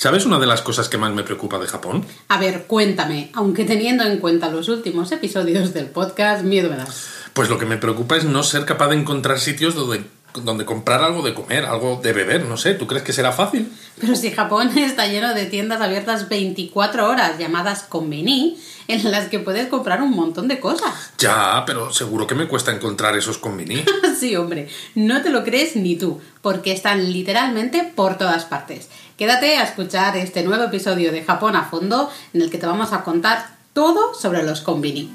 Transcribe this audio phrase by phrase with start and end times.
[0.00, 2.06] ¿Sabes una de las cosas que más me preocupa de Japón?
[2.28, 7.08] A ver, cuéntame, aunque teniendo en cuenta los últimos episodios del podcast, miedo me das.
[7.34, 10.02] Pues lo que me preocupa es no ser capaz de encontrar sitios donde,
[10.42, 13.70] donde comprar algo de comer, algo de beber, no sé, ¿tú crees que será fácil?
[14.00, 18.58] Pero si Japón está lleno de tiendas abiertas 24 horas llamadas konbini,
[18.88, 21.12] en las que puedes comprar un montón de cosas.
[21.18, 23.84] Ya, pero seguro que me cuesta encontrar esos konbini.
[24.18, 28.88] sí, hombre, no te lo crees ni tú, porque están literalmente por todas partes.
[29.20, 32.94] Quédate a escuchar este nuevo episodio de Japón a fondo, en el que te vamos
[32.94, 35.12] a contar todo sobre los konbini.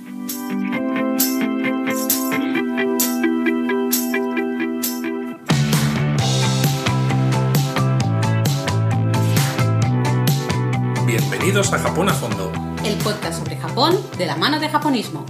[11.08, 12.52] Bienvenidos a Japón a fondo.
[12.84, 15.26] El podcast sobre Japón de la mano de japonismo.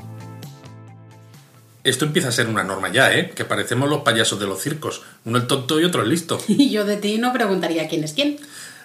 [1.85, 3.31] Esto empieza a ser una norma ya, ¿eh?
[3.35, 5.03] Que parecemos los payasos de los circos.
[5.23, 6.39] Uno el tonto y otro el listo.
[6.47, 8.37] Y yo de ti no preguntaría quién es quién.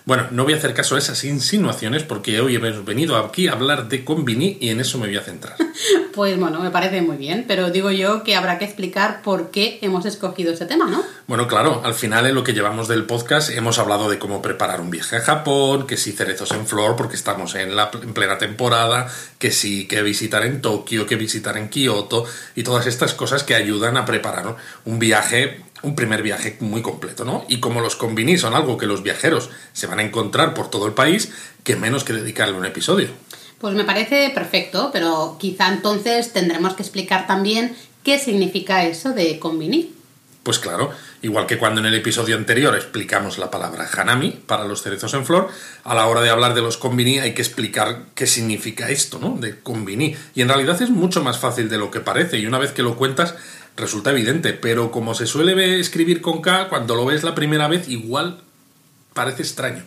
[0.06, 3.52] Bueno, no voy a hacer caso a esas insinuaciones porque hoy hemos venido aquí a
[3.52, 5.56] hablar de Konbini y en eso me voy a centrar.
[6.12, 9.78] Pues bueno, me parece muy bien, pero digo yo que habrá que explicar por qué
[9.80, 11.02] hemos escogido este tema, ¿no?
[11.28, 14.80] Bueno, claro, al final en lo que llevamos del podcast hemos hablado de cómo preparar
[14.80, 18.36] un viaje a Japón, que si cerezos en flor porque estamos en la en plena
[18.36, 19.08] temporada,
[19.38, 23.54] que sí, que visitar en Tokio, que visitar en Kioto y todas estas cosas que
[23.54, 27.44] ayudan a preparar un viaje un primer viaje muy completo, ¿no?
[27.48, 30.86] Y como los convini son algo que los viajeros se van a encontrar por todo
[30.86, 31.32] el país,
[31.64, 33.08] que menos que dedicarle un episodio.
[33.58, 39.38] Pues me parece perfecto, pero quizá entonces tendremos que explicar también qué significa eso de
[39.38, 39.94] convini.
[40.42, 44.80] Pues claro, igual que cuando en el episodio anterior explicamos la palabra hanami para los
[44.80, 45.48] cerezos en flor,
[45.84, 49.36] a la hora de hablar de los convini hay que explicar qué significa esto, ¿no?
[49.36, 50.16] De convini.
[50.34, 52.82] Y en realidad es mucho más fácil de lo que parece, y una vez que
[52.82, 53.34] lo cuentas
[53.80, 57.88] resulta evidente, pero como se suele escribir con K, cuando lo ves la primera vez
[57.88, 58.40] igual
[59.14, 59.82] parece extraño.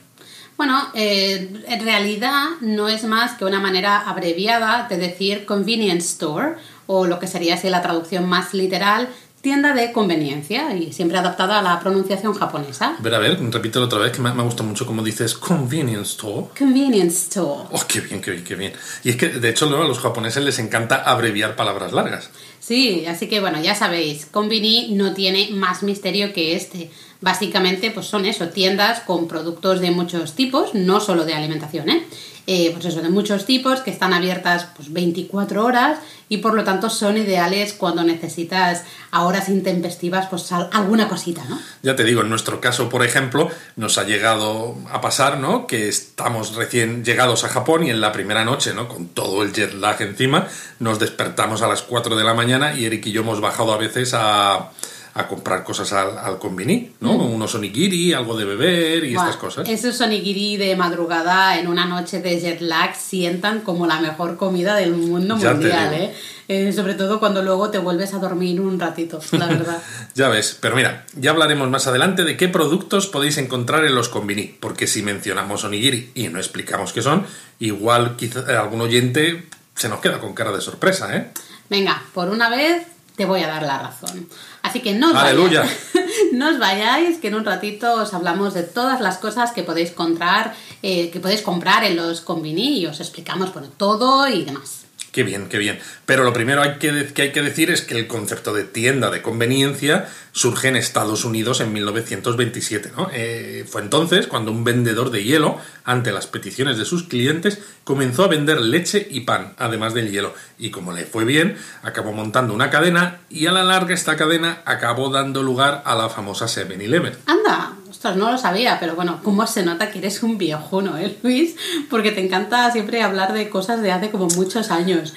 [0.57, 6.55] Bueno, eh, en realidad no es más que una manera abreviada de decir convenience store,
[6.85, 9.09] o lo que sería así la traducción más literal,
[9.43, 12.95] tienda de conveniencia, y siempre adaptada a la pronunciación japonesa.
[12.97, 16.13] A ver, a ver, repítelo otra vez, que me, me gusta mucho como dices convenience
[16.13, 16.47] store.
[16.57, 17.67] Convenience store.
[17.71, 18.73] Oh, qué bien, qué bien, qué bien.
[19.03, 22.29] Y es que, de hecho, luego a los japoneses les encanta abreviar palabras largas.
[22.61, 26.89] Sí, así que bueno, ya sabéis, Convini no tiene más misterio que este.
[27.23, 32.05] Básicamente, pues son eso, tiendas con productos de muchos tipos, no solo de alimentación, ¿eh?
[32.47, 36.65] Eh, pues eso, de muchos tipos que están abiertas pues 24 horas y por lo
[36.65, 41.57] tanto son ideales cuando necesitas a horas intempestivas pues alguna cosita, ¿no?
[41.81, 45.65] Ya te digo, en nuestro caso, por ejemplo, nos ha llegado a pasar, ¿no?
[45.65, 48.89] Que estamos recién llegados a Japón y en la primera noche, ¿no?
[48.89, 52.83] Con todo el jet lag encima, nos despertamos a las 4 de la mañana y
[52.83, 54.71] Eric y yo hemos bajado a veces a
[55.15, 57.13] a comprar cosas al, al convini, ¿no?
[57.13, 57.33] Mm.
[57.33, 59.69] Unos onigiri, algo de beber y estas cosas.
[59.69, 64.75] Esos onigiri de madrugada en una noche de jet lag sientan como la mejor comida
[64.75, 66.15] del mundo mundial, ¿eh?
[66.47, 66.73] ¿eh?
[66.73, 69.83] Sobre todo cuando luego te vuelves a dormir un ratito, la verdad.
[70.15, 74.09] ya ves, pero mira, ya hablaremos más adelante de qué productos podéis encontrar en los
[74.09, 77.27] convini, porque si mencionamos onigiri y no explicamos qué son,
[77.59, 79.43] igual quizá algún oyente
[79.75, 81.29] se nos queda con cara de sorpresa, ¿eh?
[81.69, 84.27] Venga, por una vez te voy a dar la razón.
[84.73, 85.69] Así que no os, Vayáis,
[86.33, 89.91] no os vayáis, que en un ratito os hablamos de todas las cosas que podéis
[89.91, 94.82] comprar, eh, que podéis comprar en los convini y os explicamos bueno, todo y demás.
[95.13, 95.79] Qué bien, qué bien.
[96.07, 100.09] Pero lo primero que hay que decir es que el concepto de tienda de conveniencia
[100.31, 102.91] surge en Estados Unidos en 1927.
[102.97, 103.11] ¿no?
[103.13, 108.23] Eh, fue entonces cuando un vendedor de hielo, ante las peticiones de sus clientes, comenzó
[108.23, 110.33] a vender leche y pan, además del hielo.
[110.57, 114.63] Y como le fue bien, acabó montando una cadena y a la larga esta cadena
[114.65, 117.13] acabó dando lugar a la famosa 7-Eleven.
[117.27, 117.82] ¡Anda!
[118.03, 121.55] Ostras, no lo sabía, pero bueno, cómo se nota que eres un viejuno, ¿eh, Luis?
[121.89, 125.13] Porque te encanta siempre hablar de cosas de hace como muchos años.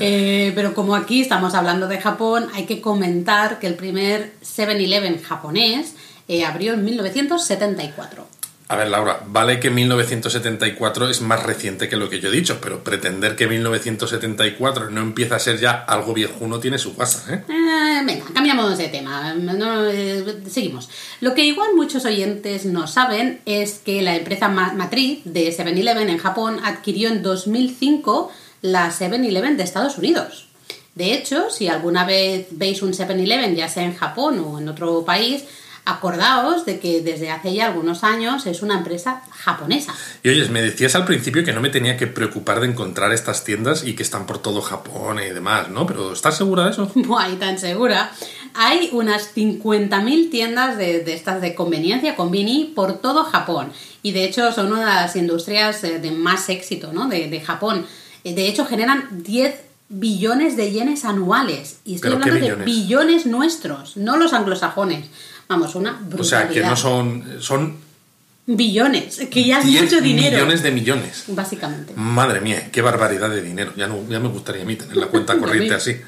[0.00, 5.20] Eh, pero como aquí estamos hablando de Japón, hay que comentar que el primer 7-Eleven
[5.20, 5.96] japonés
[6.28, 8.26] eh, abrió en 1974.
[8.70, 12.60] A ver, Laura, vale que 1974 es más reciente que lo que yo he dicho,
[12.62, 17.42] pero pretender que 1974 no empieza a ser ya algo viejuno tiene su casa, ¿eh?
[17.48, 19.34] eh venga, cambiamos de tema.
[19.92, 20.88] Eh, seguimos.
[21.20, 26.18] Lo que igual muchos oyentes no saben es que la empresa matriz de 7-Eleven en
[26.18, 28.30] Japón adquirió en 2005
[28.62, 30.46] la 7-Eleven de Estados Unidos.
[30.94, 35.04] De hecho, si alguna vez veis un 7-Eleven, ya sea en Japón o en otro
[35.04, 35.42] país,
[35.84, 39.94] acordaos de que desde hace ya algunos años es una empresa japonesa.
[40.22, 43.44] Y oyes, me decías al principio que no me tenía que preocupar de encontrar estas
[43.44, 45.86] tiendas y que están por todo Japón y demás, ¿no?
[45.86, 46.90] Pero ¿estás segura de eso?
[46.94, 48.12] Buah, tan segura.
[48.54, 53.72] Hay unas 50.000 tiendas de, de estas de conveniencia, convini, por todo Japón.
[54.02, 57.08] Y de hecho son una de las industrias eh, de más éxito ¿no?
[57.08, 57.86] de, de Japón.
[58.24, 59.54] Eh, De hecho generan 10
[59.88, 61.80] billones de yenes anuales.
[61.84, 65.06] Y estoy ¿Pero qué hablando de billones nuestros, no los anglosajones.
[65.50, 66.20] Vamos, una brutalidad.
[66.20, 67.24] O sea, que no son.
[67.40, 67.76] Son
[68.46, 70.36] Billones, que ya es 10 mucho dinero.
[70.38, 71.24] millones de millones.
[71.28, 71.92] Básicamente.
[71.94, 73.72] Madre mía, qué barbaridad de dinero.
[73.76, 76.00] Ya, no, ya me gustaría a mí tener la cuenta corriente así.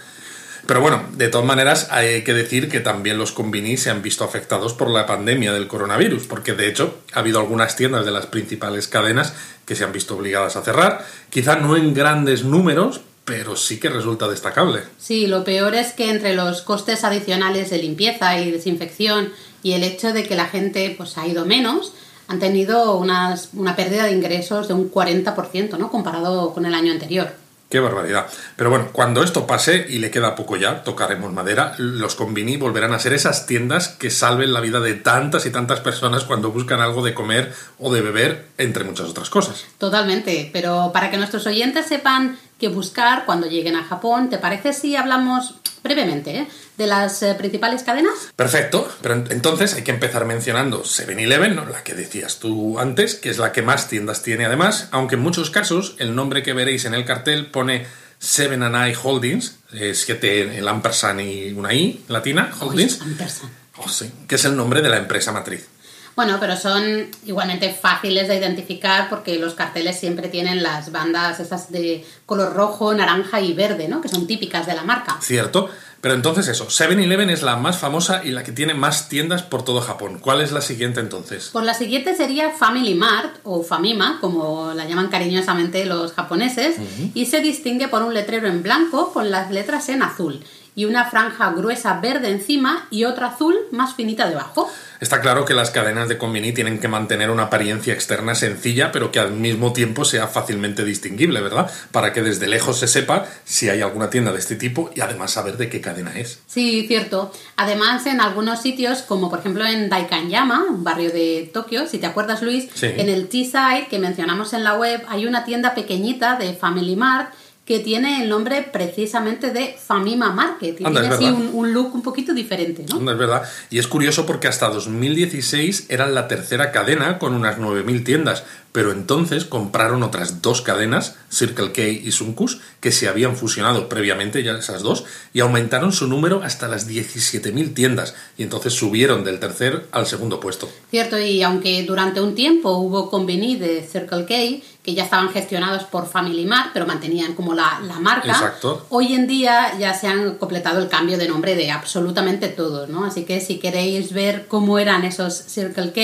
[0.66, 4.24] Pero bueno, de todas maneras hay que decir que también los convinis se han visto
[4.24, 8.26] afectados por la pandemia del coronavirus, porque de hecho ha habido algunas tiendas de las
[8.26, 9.34] principales cadenas
[9.66, 13.88] que se han visto obligadas a cerrar, quizá no en grandes números, pero sí que
[13.88, 14.80] resulta destacable.
[14.98, 19.32] Sí, lo peor es que entre los costes adicionales de limpieza y desinfección
[19.62, 21.92] y el hecho de que la gente pues, ha ido menos,
[22.28, 25.90] han tenido unas- una pérdida de ingresos de un 40%, ¿no?
[25.90, 27.32] Comparado con el año anterior.
[27.68, 28.26] Qué barbaridad.
[28.56, 32.92] Pero bueno, cuando esto pase, y le queda poco ya, tocaremos madera, los convini volverán
[32.92, 36.80] a ser esas tiendas que salven la vida de tantas y tantas personas cuando buscan
[36.80, 39.64] algo de comer o de beber, entre muchas otras cosas.
[39.78, 44.72] Totalmente, pero para que nuestros oyentes sepan qué buscar cuando lleguen a Japón, ¿te parece
[44.72, 46.48] si hablamos brevemente eh,
[46.78, 48.14] de las eh, principales cadenas?
[48.36, 51.66] Perfecto, pero en- entonces hay que empezar mencionando 7-Eleven, ¿no?
[51.66, 55.22] la que decías tú antes, que es la que más tiendas tiene además, aunque en
[55.22, 57.84] muchos casos el nombre que veréis en el cartel pone
[58.20, 59.56] Seven and I Holdings,
[59.92, 63.52] 7 el ampersand y una I latina, Holdings, Uy, Ampersand.
[63.78, 65.66] Oh, sí, que es el nombre de la empresa matriz.
[66.14, 71.72] Bueno, pero son igualmente fáciles de identificar porque los carteles siempre tienen las bandas esas
[71.72, 74.00] de color rojo, naranja y verde, ¿no?
[74.00, 75.18] Que son típicas de la marca.
[75.20, 75.70] Cierto,
[76.02, 79.64] pero entonces eso, 7-Eleven es la más famosa y la que tiene más tiendas por
[79.64, 80.18] todo Japón.
[80.18, 81.50] ¿Cuál es la siguiente entonces?
[81.50, 86.76] Por la siguiente sería Family Mart o Famima, como la llaman cariñosamente los japoneses,
[87.14, 91.04] y se distingue por un letrero en blanco con las letras en azul y una
[91.04, 94.70] franja gruesa verde encima y otra azul más finita debajo.
[95.00, 99.10] Está claro que las cadenas de conveni tienen que mantener una apariencia externa sencilla, pero
[99.10, 101.68] que al mismo tiempo sea fácilmente distinguible, ¿verdad?
[101.90, 105.32] Para que desde lejos se sepa si hay alguna tienda de este tipo y además
[105.32, 106.38] saber de qué cadena es.
[106.46, 107.32] Sí, cierto.
[107.56, 112.06] Además, en algunos sitios, como por ejemplo en Daikanyama, un barrio de Tokio, si te
[112.06, 112.86] acuerdas, Luis, Sí.
[112.86, 117.34] en el T-Side que mencionamos en la web, hay una tienda pequeñita de Family Mart
[117.64, 120.80] que tiene el nombre precisamente de Famima Market.
[120.80, 122.98] Y Anda, tiene así un, un look un poquito diferente, ¿no?
[122.98, 123.42] No es verdad.
[123.70, 128.42] Y es curioso porque hasta 2016 eran la tercera cadena con unas 9.000 tiendas,
[128.72, 134.42] pero entonces compraron otras dos cadenas, Circle K y Sunkus, que se habían fusionado previamente
[134.42, 139.38] ya esas dos, y aumentaron su número hasta las 17.000 tiendas, y entonces subieron del
[139.38, 140.68] tercer al segundo puesto.
[140.90, 145.84] Cierto, y aunque durante un tiempo hubo conveni de Circle K, que ya estaban gestionados
[145.84, 148.84] por Family Mart, pero mantenían como la, la marca, Exacto.
[148.90, 153.04] hoy en día ya se han completado el cambio de nombre de absolutamente todos, ¿no?
[153.04, 156.00] Así que si queréis ver cómo eran esos Circle K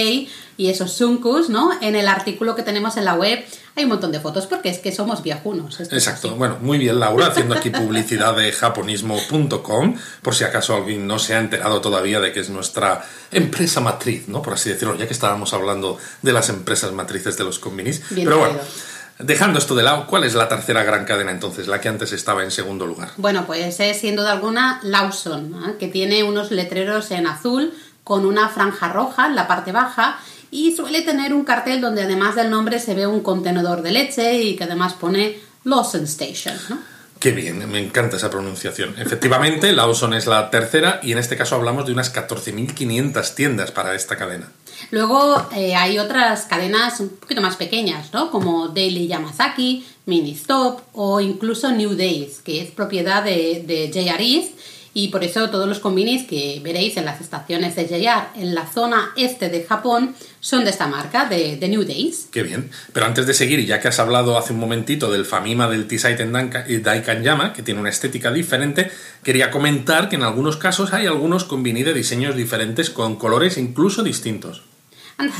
[0.56, 1.72] y esos Sunkus, ¿no?
[1.80, 3.44] En el artículo que tenemos en la web
[3.78, 5.80] hay un montón de fotos porque es que somos viajunos.
[5.80, 6.34] Exacto.
[6.34, 11.34] Bueno, muy bien, Laura, haciendo aquí publicidad de japonismo.com, por si acaso alguien no se
[11.34, 14.42] ha enterado todavía de que es nuestra empresa matriz, ¿no?
[14.42, 18.02] Por así decirlo, ya que estábamos hablando de las empresas matrices de los convenis.
[18.10, 18.72] Bien Pero bueno, traído.
[19.20, 21.68] dejando esto de lado, ¿cuál es la tercera gran cadena entonces?
[21.68, 23.10] La que antes estaba en segundo lugar.
[23.16, 25.76] Bueno, pues es sin duda alguna Lawson, ¿eh?
[25.78, 27.72] que tiene unos letreros en azul
[28.02, 30.18] con una franja roja en la parte baja
[30.50, 34.42] y suele tener un cartel donde además del nombre se ve un contenedor de leche
[34.42, 36.56] y que además pone Lawson Station.
[36.68, 36.78] ¿no?
[37.18, 38.94] Qué bien, me encanta esa pronunciación.
[38.96, 43.94] Efectivamente, Lawson es la tercera y en este caso hablamos de unas 14.500 tiendas para
[43.94, 44.52] esta cadena.
[44.92, 48.30] Luego eh, hay otras cadenas un poquito más pequeñas, ¿no?
[48.30, 54.20] Como Daily Yamazaki, Mini Stop o incluso New Days, que es propiedad de, de JR
[54.20, 54.52] East
[54.94, 58.66] y por eso todos los convenis que veréis en las estaciones de JR en la
[58.66, 62.28] zona este de Japón son de esta marca, de, de New Days.
[62.32, 62.70] Qué bien.
[62.92, 65.86] Pero antes de seguir, y ya que has hablado hace un momentito del Famima del
[65.86, 68.90] T-Site en Danka- eh, Daikanyama, que tiene una estética diferente,
[69.22, 74.02] quería comentar que en algunos casos hay algunos combini de diseños diferentes con colores incluso
[74.02, 74.62] distintos.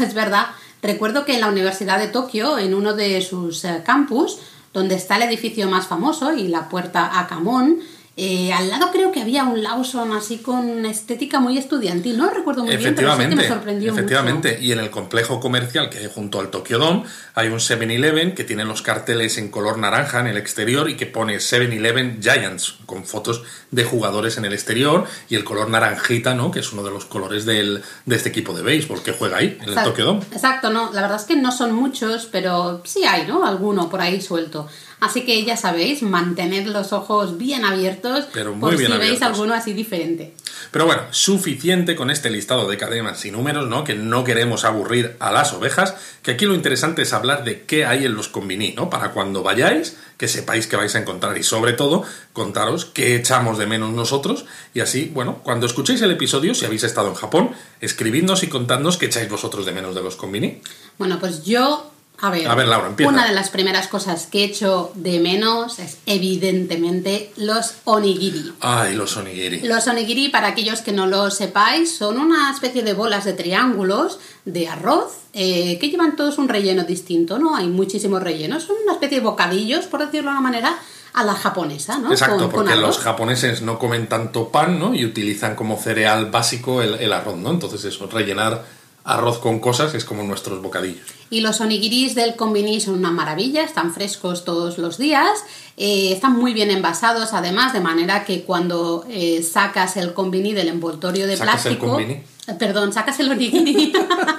[0.00, 0.46] Es verdad,
[0.82, 4.38] recuerdo que en la Universidad de Tokio, en uno de sus eh, campus,
[4.74, 7.78] donde está el edificio más famoso y la puerta Akamon,
[8.20, 12.18] eh, al lado creo que había un Lawson así con estética muy estudiantil.
[12.18, 14.58] No recuerdo muy bien, pero sí que me sorprendió efectivamente.
[14.60, 18.42] Y en el complejo comercial que hay junto al Tokyo Dome hay un 7-Eleven que
[18.42, 23.04] tiene los carteles en color naranja en el exterior y que pone 7-Eleven Giants con
[23.04, 26.50] fotos de jugadores en el exterior y el color naranjita, ¿no?
[26.50, 29.56] Que es uno de los colores del, de este equipo de béisbol que juega ahí,
[29.62, 30.22] en el Tokyo Dome.
[30.32, 33.46] Exacto, no, la verdad es que no son muchos, pero sí hay, ¿no?
[33.46, 34.68] Alguno por ahí suelto.
[35.00, 39.02] Así que ya sabéis, mantened los ojos bien abiertos Pero muy por bien si veis
[39.02, 39.28] abiertos.
[39.28, 40.34] alguno así diferente.
[40.70, 43.84] Pero bueno, suficiente con este listado de cadenas y números, ¿no?
[43.84, 47.86] Que no queremos aburrir a las ovejas, que aquí lo interesante es hablar de qué
[47.86, 48.90] hay en los convini, ¿no?
[48.90, 52.02] Para cuando vayáis, que sepáis que vais a encontrar y sobre todo
[52.32, 56.84] contaros qué echamos de menos nosotros y así, bueno, cuando escuchéis el episodio, si habéis
[56.84, 57.50] estado en Japón,
[57.80, 60.60] escribidnos y contadnos qué echáis vosotros de menos de los convini.
[60.98, 63.12] Bueno, pues yo a ver, A ver, Laura, empieza.
[63.12, 68.52] una de las primeras cosas que he hecho de menos es evidentemente los onigiri.
[68.60, 69.60] Ay, los onigiri.
[69.60, 74.18] Los onigiri, para aquellos que no lo sepáis, son una especie de bolas de triángulos
[74.44, 77.54] de arroz eh, que llevan todos un relleno distinto, ¿no?
[77.54, 80.76] Hay muchísimos rellenos, son una especie de bocadillos, por decirlo de una manera,
[81.14, 82.10] a la japonesa, ¿no?
[82.12, 84.94] Exacto, Con- con porque los japoneses no comen tanto pan, ¿no?
[84.94, 87.50] Y utilizan como cereal básico el, el arroz, ¿no?
[87.50, 88.64] Entonces eso, rellenar
[89.08, 91.06] arroz con cosas es como nuestros bocadillos.
[91.30, 95.44] Y los onigiris del combini son una maravilla, están frescos todos los días,
[95.76, 100.68] eh, están muy bien envasados además, de manera que cuando eh, sacas el combini del
[100.68, 101.96] envoltorio de ¿Sacas el plástico...
[101.96, 102.22] combini?
[102.48, 103.92] Eh, Perdón, sacas el onigiri.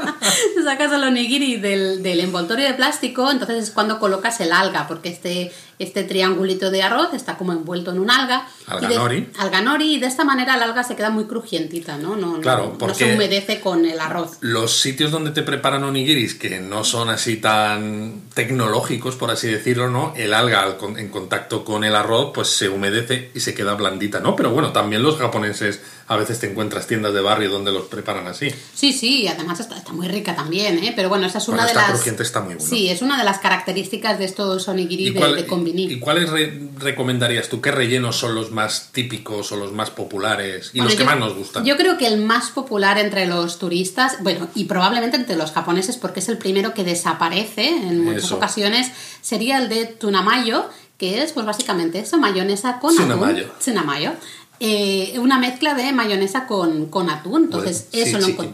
[0.64, 5.10] sacas el onigiri del, del envoltorio de plástico, entonces es cuando colocas el alga, porque
[5.10, 8.48] este, este triangulito de arroz está como envuelto en un alga.
[8.68, 9.30] Alga Y de- nori.
[9.40, 12.16] Alga nori, y de esta manera el alga se queda muy crujientita, ¿no?
[12.18, 14.38] No, no- Claro, no porque- se humedece con el arroz.
[14.42, 19.90] Los sitios donde te preparan onigiris, que no son así tan tecnológicos, por así decirlo,
[19.90, 20.14] ¿no?
[20.16, 24.36] El alga en contacto con el arroz, pues se humedece y se queda blandita, ¿no?
[24.36, 28.26] Pero bueno, también los japoneses a veces te encuentras tiendas de barrio donde los preparan
[28.28, 28.50] así.
[28.74, 30.94] Sí, sí, y además está, está muy rica también, ¿eh?
[30.96, 31.92] Pero bueno, esa es Cuando una de está las...
[31.92, 32.68] crujiente está muy bueno.
[32.70, 35.46] Sí, es una de las características de estos onigiri de, de
[35.78, 37.62] y cuáles re- recomendarías tú?
[37.62, 41.06] ¿Qué rellenos son los más típicos o los más populares y Bueno, los que yo-
[41.10, 41.66] más nos gustan?
[41.66, 45.98] Yo creo que el más popular entre los turistas, bueno, y probablemente entre los japoneses,
[45.98, 48.36] porque es el primero que desaparece en muchas Eso.
[48.38, 53.46] ocasiones, sería el de tunamayo, que es pues básicamente eso, mayonesa con atún.
[53.60, 54.14] Tsunamayo.
[54.60, 57.44] Eh, una mezcla de mayonesa con, con atún.
[57.46, 58.50] Entonces, eso sí, lo chiqui.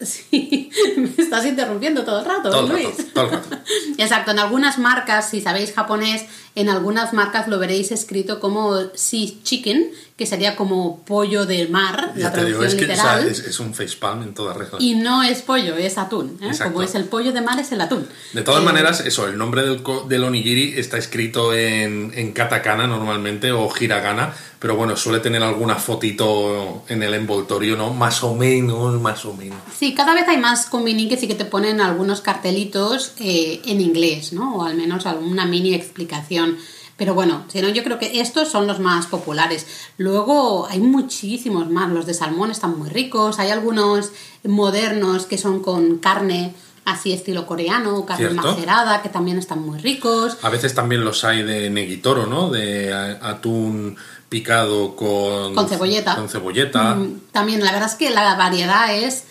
[0.06, 2.86] Sí, me estás interrumpiendo todo el rato, Todo el Luis.
[2.96, 3.56] rato, todo el rato.
[3.98, 9.28] Exacto, en algunas marcas, si sabéis japonés, en algunas marcas lo veréis escrito como sea
[9.42, 12.94] chicken, que sería como pollo del mar, Ya la te digo, traducción es que o
[12.94, 13.28] sea, literal.
[13.32, 14.76] es, es un facepalm en toda regla.
[14.78, 16.38] Y no es pollo, es atún.
[16.42, 16.50] ¿eh?
[16.62, 18.06] Como es el pollo de mar, es el atún.
[18.34, 22.86] De todas Eh, maneras, eso, el nombre del, del onigiri está escrito en, en katakana
[22.86, 27.94] normalmente o hiragana, pero bueno, suele tener alguna fotito en el envoltorio, ¿no?
[27.94, 29.56] Más o menos, más o menos.
[29.74, 33.80] Sí, cada vez hay más combini que sí que te ponen algunos cartelitos eh, en
[33.80, 34.56] inglés, ¿no?
[34.56, 36.58] O al menos alguna mini explicación.
[37.00, 39.66] Pero bueno, si no, yo creo que estos son los más populares.
[39.96, 41.90] Luego hay muchísimos más.
[41.90, 43.38] Los de salmón están muy ricos.
[43.38, 44.12] Hay algunos
[44.44, 46.52] modernos que son con carne
[46.84, 48.46] así estilo coreano, carne Cierto.
[48.46, 50.36] macerada, que también están muy ricos.
[50.42, 52.50] A veces también los hay de negitoro, ¿no?
[52.50, 53.96] De atún
[54.28, 55.54] picado con...
[55.54, 56.16] Con cebolleta.
[56.16, 56.96] Con cebolleta.
[56.96, 59.24] Mm, También, la verdad es que la variedad es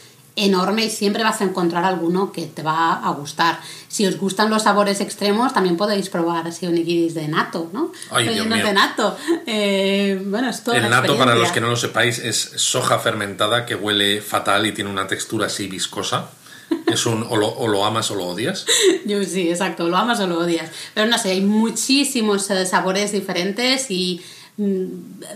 [0.46, 3.60] enorme y siempre vas a encontrar alguno que te va a gustar.
[3.88, 7.92] Si os gustan los sabores extremos, también podéis probar así onigiris de nato, ¿no?
[8.12, 8.66] Ay, Dios mío.
[8.66, 9.18] de nato.
[9.46, 13.66] Eh, bueno, es toda El nato, para los que no lo sepáis, es soja fermentada
[13.66, 16.30] que huele fatal y tiene una textura así viscosa.
[16.86, 18.66] Es un o lo, o lo amas o lo odias.
[19.06, 20.70] Yo sí, exacto, lo amas o lo odias.
[20.94, 24.22] Pero no sé, hay muchísimos eh, sabores diferentes y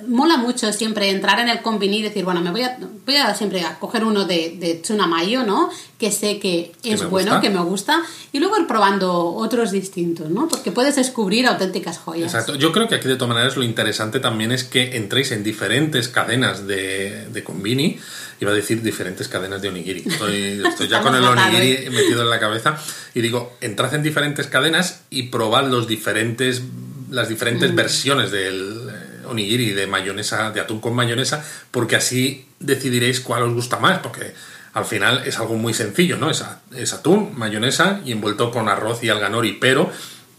[0.07, 3.33] mola mucho siempre entrar en el combini y decir, bueno, me voy a, voy a
[3.33, 5.69] siempre a coger uno de, de tsunamayo, ¿no?
[5.97, 7.41] Que sé que es bueno, gusta.
[7.41, 8.01] que me gusta,
[8.33, 10.47] y luego ir probando otros distintos, ¿no?
[10.49, 12.33] Porque puedes descubrir auténticas joyas.
[12.33, 12.55] Exacto.
[12.55, 16.09] Yo creo que aquí de todas maneras lo interesante también es que entréis en diferentes
[16.09, 17.97] cadenas de, de convini.
[18.41, 20.03] Iba a decir diferentes cadenas de onigiri.
[20.05, 22.77] Estoy, estoy ya con el onigiri metido en la cabeza.
[23.13, 26.61] Y digo, entrad en diferentes cadenas y probad los diferentes,
[27.09, 27.75] las diferentes Mm.
[27.75, 28.89] versiones del
[29.25, 33.99] onigiri de mayonesa, de atún con mayonesa, porque así decidiréis cuál os gusta más.
[33.99, 34.33] Porque
[34.73, 36.29] al final es algo muy sencillo, ¿no?
[36.31, 39.91] Es, atún, mayonesa y envuelto con arroz y alga nori, pero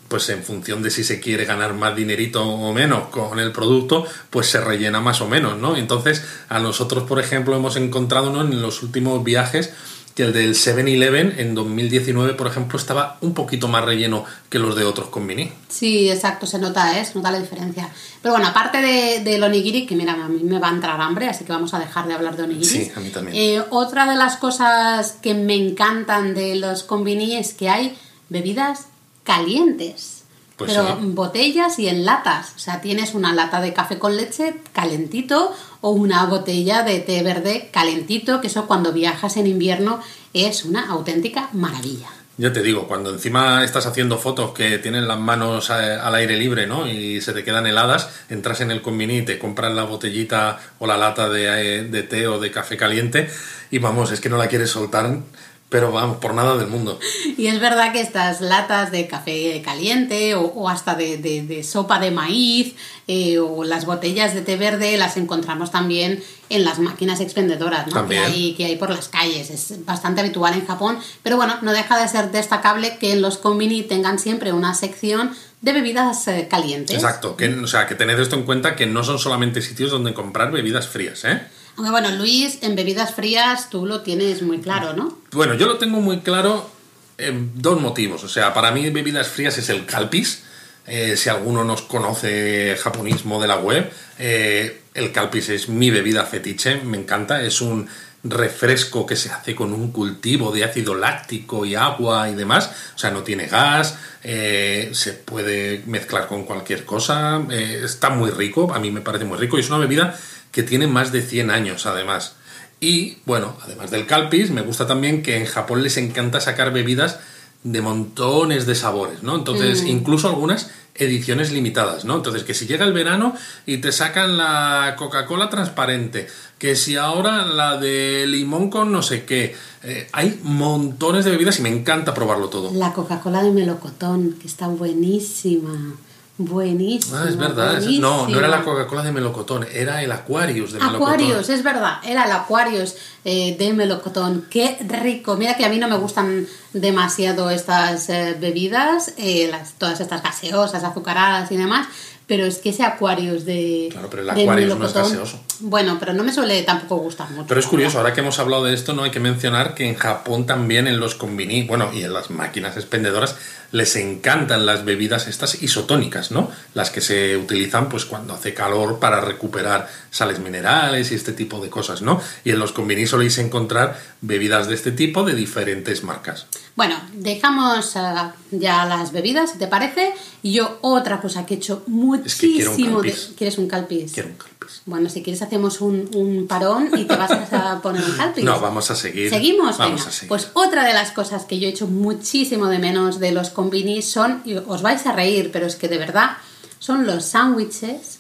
[0.09, 4.07] pues en función de si se quiere ganar más dinerito o menos con el producto,
[4.31, 5.77] pues se rellena más o menos, ¿no?
[5.77, 8.43] Entonces, a nosotros, por ejemplo, hemos encontrado ¿no?
[8.43, 9.73] en los últimos viajes
[10.15, 14.77] que el del 7-Eleven en 2019, por ejemplo, estaba un poquito más relleno que los
[14.77, 15.53] de otros convini.
[15.69, 17.05] Sí, exacto, se nota, ¿eh?
[17.05, 17.89] se nota la diferencia.
[18.23, 21.29] Pero bueno, aparte de- del onigiri, que mira, a mí me va a entrar hambre,
[21.29, 22.85] así que vamos a dejar de hablar de onigiri.
[22.85, 23.37] Sí, a mí también.
[23.37, 28.87] Eh, otra de las cosas que me encantan de los combini es que hay bebidas
[29.25, 30.23] calientes.
[30.57, 30.93] Pues pero sí.
[31.01, 32.53] en botellas y en latas.
[32.55, 35.53] O sea, tienes una lata de café con leche calentito
[35.87, 40.01] o una botella de té verde calentito, que eso cuando viajas en invierno
[40.33, 42.09] es una auténtica maravilla.
[42.39, 46.39] Ya te digo, cuando encima estás haciendo fotos que tienen las manos a- al aire
[46.39, 46.89] libre, ¿no?
[46.89, 50.87] Y se te quedan heladas, entras en el convini y te compras la botellita o
[50.87, 53.29] la lata de, eh, de té o de café caliente
[53.71, 55.19] y vamos, es que no la quieres soltar,
[55.69, 56.99] pero vamos, por nada del mundo.
[57.37, 61.65] Y es verdad que estas latas de café caliente o, o hasta de, de- de
[61.65, 62.75] sopa de maíz
[63.09, 68.07] eh, o las botellas de té verde las encontramos también en las máquinas expendedoras ¿no?
[68.09, 69.51] que, hay, que hay por las calles.
[69.51, 73.39] Es bastante habitual en Japón, pero bueno, no deja de ser destacable que en los
[73.39, 76.95] konbini tengan siempre una sección de bebidas eh, calientes.
[76.95, 80.15] Exacto, que, o sea, que tened esto en cuenta que no son solamente sitios donde
[80.15, 81.41] comprar bebidas frías, ¿eh?
[81.77, 85.19] Aunque bueno, Luis, en bebidas frías tú lo tienes muy claro, ¿no?
[85.33, 86.71] Bueno, yo lo tengo muy claro
[87.19, 88.23] en dos motivos.
[88.25, 90.45] O sea, para mí bebidas frías es el calpis.
[90.87, 96.25] Eh, si alguno nos conoce japonismo de la web, eh, el calpis es mi bebida
[96.25, 97.43] fetiche, me encanta.
[97.43, 97.89] Es un
[98.23, 102.71] refresco que se hace con un cultivo de ácido láctico y agua y demás.
[102.95, 107.43] O sea, no tiene gas, eh, se puede mezclar con cualquier cosa.
[107.51, 110.19] está muy rico, a mí me parece muy rico y es una bebida
[110.55, 112.37] que tiene más de 100 años además.
[112.81, 117.19] Y bueno, además del calpis, me gusta también que en Japón les encanta sacar bebidas
[117.65, 119.37] de montones de sabores, ¿no?
[119.37, 122.17] Entonces, incluso algunas ediciones limitadas, ¿no?
[122.17, 123.35] Entonces, que si llega el verano
[123.65, 129.25] y te sacan la Coca-Cola transparente, que si ahora la de limón con no sé
[129.25, 132.71] qué, eh, hay montones de bebidas y me encanta probarlo todo.
[132.75, 135.95] La Coca-Cola de melocotón, que está buenísima.
[136.37, 137.23] Buenísima.
[137.23, 137.81] Ah, es verdad.
[138.01, 138.65] no, no era la.
[138.65, 141.09] Coca-Cola de melocotón, era el Aquarius de melocotón.
[141.09, 144.45] Aquarius, es verdad, era el Aquarius eh, de melocotón.
[144.51, 145.37] Qué rico.
[145.37, 150.25] Mira que a mí no me gustan demasiado estas eh, bebidas, eh, las, todas estas
[150.25, 151.87] gaseosas, azucaradas y demás,
[152.27, 153.89] pero es que ese Aquarius de.
[153.91, 155.41] Claro, pero el Aquarius no es gaseoso.
[155.61, 157.47] Bueno, pero no me suele tampoco gustar mucho.
[157.47, 159.95] Pero es curioso, ahora que hemos hablado de esto, no hay que mencionar que en
[159.95, 163.37] Japón también en los konbini, bueno, y en las máquinas expendedoras,
[163.75, 166.51] les encantan las bebidas estas isotónicas, ¿no?
[166.75, 171.61] Las que se utilizan pues cuando hace calor para recuperar sales minerales y este tipo
[171.61, 172.21] de cosas, ¿no?
[172.45, 176.47] Y en los konbini soléis encontrar bebidas de este tipo de diferentes marcas.
[176.77, 180.15] Bueno, dejamos ah, ya las bebidas, si te parece.
[180.45, 183.15] Y yo otra cosa que he hecho Es que un muchísimo de...
[183.35, 184.13] ¿Quieres un calpis?
[184.13, 184.83] Quiero un calpis.
[184.85, 188.45] Bueno, si quieres hacemos un, un parón y te vas a poner un calpis.
[188.45, 189.31] No, vamos a seguir.
[189.31, 189.79] ¿Seguimos?
[189.79, 190.11] Vamos Venga.
[190.11, 190.29] a seguir.
[190.29, 194.05] Pues otra de las cosas que yo he hecho muchísimo de menos de los combinis
[194.05, 196.33] son, y os vais a reír, pero es que de verdad,
[196.79, 198.19] son los sándwiches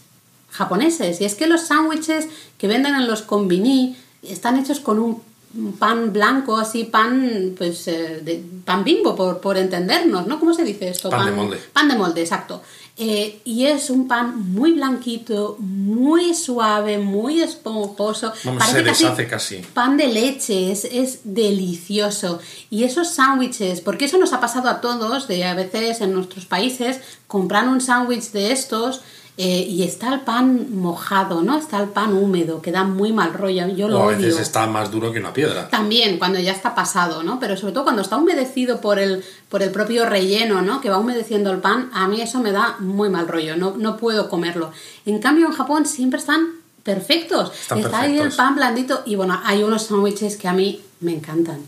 [0.51, 1.20] japoneses.
[1.20, 5.22] Y es que los sándwiches que venden en los combini están hechos con un
[5.79, 10.40] pan blanco, así pan, pues, eh, de, pan bimbo, por, por entendernos, ¿no?
[10.40, 11.11] ¿Cómo se dice esto?
[11.11, 11.61] Pan de molde.
[11.73, 12.62] Pan de molde, exacto.
[12.97, 18.33] Eh, y es un pan muy blanquito, muy suave, muy esponjoso.
[18.45, 19.57] Vamos, se Parece casi deshace casi.
[19.75, 22.38] pan de leche, es, es delicioso.
[22.71, 26.47] Y esos sándwiches, porque eso nos ha pasado a todos, de a veces en nuestros
[26.47, 29.01] países, compran un sándwich de estos
[29.37, 31.59] eh, y está el pan mojado, ¿no?
[31.59, 33.66] Está el pan húmedo, que da muy mal rollo.
[33.68, 34.18] Yo lo O a odio.
[34.18, 35.68] veces está más duro que una piedra.
[35.68, 37.40] También cuando ya está pasado, ¿no?
[37.40, 40.81] Pero sobre todo cuando está humedecido por el, por el propio relleno, ¿no?
[40.81, 43.97] Que va humedeciendo el pan, a mí eso me da muy mal rollo, no, no
[43.97, 44.70] puedo comerlo.
[45.05, 46.47] En cambio en Japón siempre están
[46.85, 47.51] perfectos.
[47.62, 51.12] Están está ahí el pan blandito y bueno, hay unos sándwiches que a mí me
[51.12, 51.59] encantan.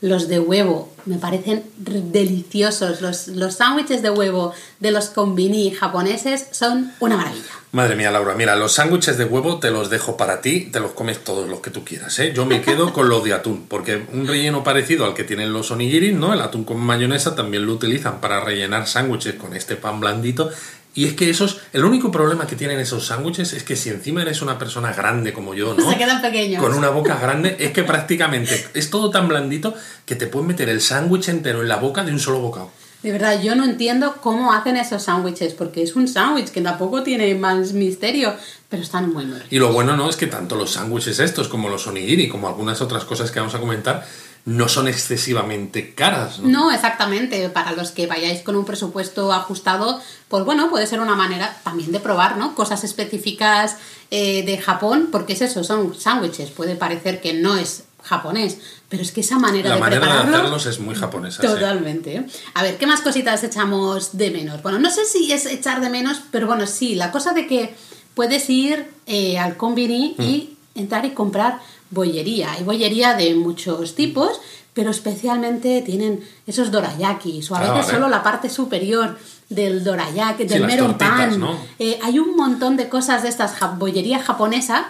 [0.00, 3.00] Los de huevo me parecen deliciosos.
[3.00, 7.44] Los, los sándwiches de huevo de los konbini japoneses son una maravilla.
[7.72, 10.92] Madre mía, Laura, mira, los sándwiches de huevo te los dejo para ti, te los
[10.92, 12.32] comes todos los que tú quieras, ¿eh?
[12.34, 15.70] Yo me quedo con los de atún, porque un relleno parecido al que tienen los
[15.70, 16.32] onigiris, ¿no?
[16.32, 20.50] El atún con mayonesa también lo utilizan para rellenar sándwiches con este pan blandito.
[20.96, 24.22] Y es que esos, el único problema que tienen esos sándwiches es que si encima
[24.22, 25.90] eres una persona grande como yo, ¿no?
[25.90, 26.62] Se quedan pequeños.
[26.62, 29.74] Con una boca grande, es que prácticamente es todo tan blandito
[30.06, 32.70] que te puedes meter el sándwich entero en la boca de un solo bocado.
[33.02, 37.02] De verdad, yo no entiendo cómo hacen esos sándwiches, porque es un sándwich que tampoco
[37.02, 38.34] tiene más misterio,
[38.70, 39.46] pero están muy ricos.
[39.50, 42.80] Y lo bueno no es que tanto los sándwiches estos como los onigiri, como algunas
[42.80, 44.06] otras cosas que vamos a comentar,
[44.46, 46.38] no son excesivamente caras.
[46.38, 46.48] ¿no?
[46.48, 47.48] No, exactamente.
[47.50, 51.92] Para los que vayáis con un presupuesto ajustado, pues bueno, puede ser una manera también
[51.92, 52.54] de probar, ¿no?
[52.54, 53.76] Cosas específicas
[54.10, 56.50] eh, de Japón, porque es eso, son sándwiches.
[56.50, 60.12] Puede parecer que no es japonés, pero es que esa manera La de manera de
[60.12, 61.42] hacerlos es muy japonesa.
[61.42, 62.24] Totalmente.
[62.54, 64.62] A ver, ¿qué más cositas echamos de menos?
[64.62, 67.74] Bueno, no sé si es echar de menos, pero bueno, sí, la cosa de que
[68.14, 70.22] puedes ir eh, al combini Mm.
[70.22, 71.58] y entrar y comprar
[71.90, 72.52] bollería.
[72.52, 74.40] Hay bollería de muchos tipos,
[74.74, 77.92] pero especialmente tienen esos dorayakis, o a Ah, veces vale.
[77.92, 79.16] solo la parte superior
[79.48, 80.98] del dorayaki, Sí, del tortitas,
[81.30, 81.40] pan.
[81.40, 81.58] ¿no?
[81.78, 84.88] Eh, hay un montón de cosas de estas bollería japonesa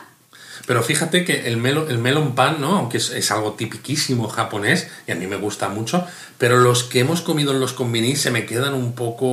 [0.67, 2.77] Pero fíjate que el, melo, el melon pan, ¿no?
[2.79, 6.05] Aunque es, es algo tipiquísimo japonés, y a mí me gusta mucho,
[6.39, 9.27] pero los que hemos comido en los convinis se me quedan un poco,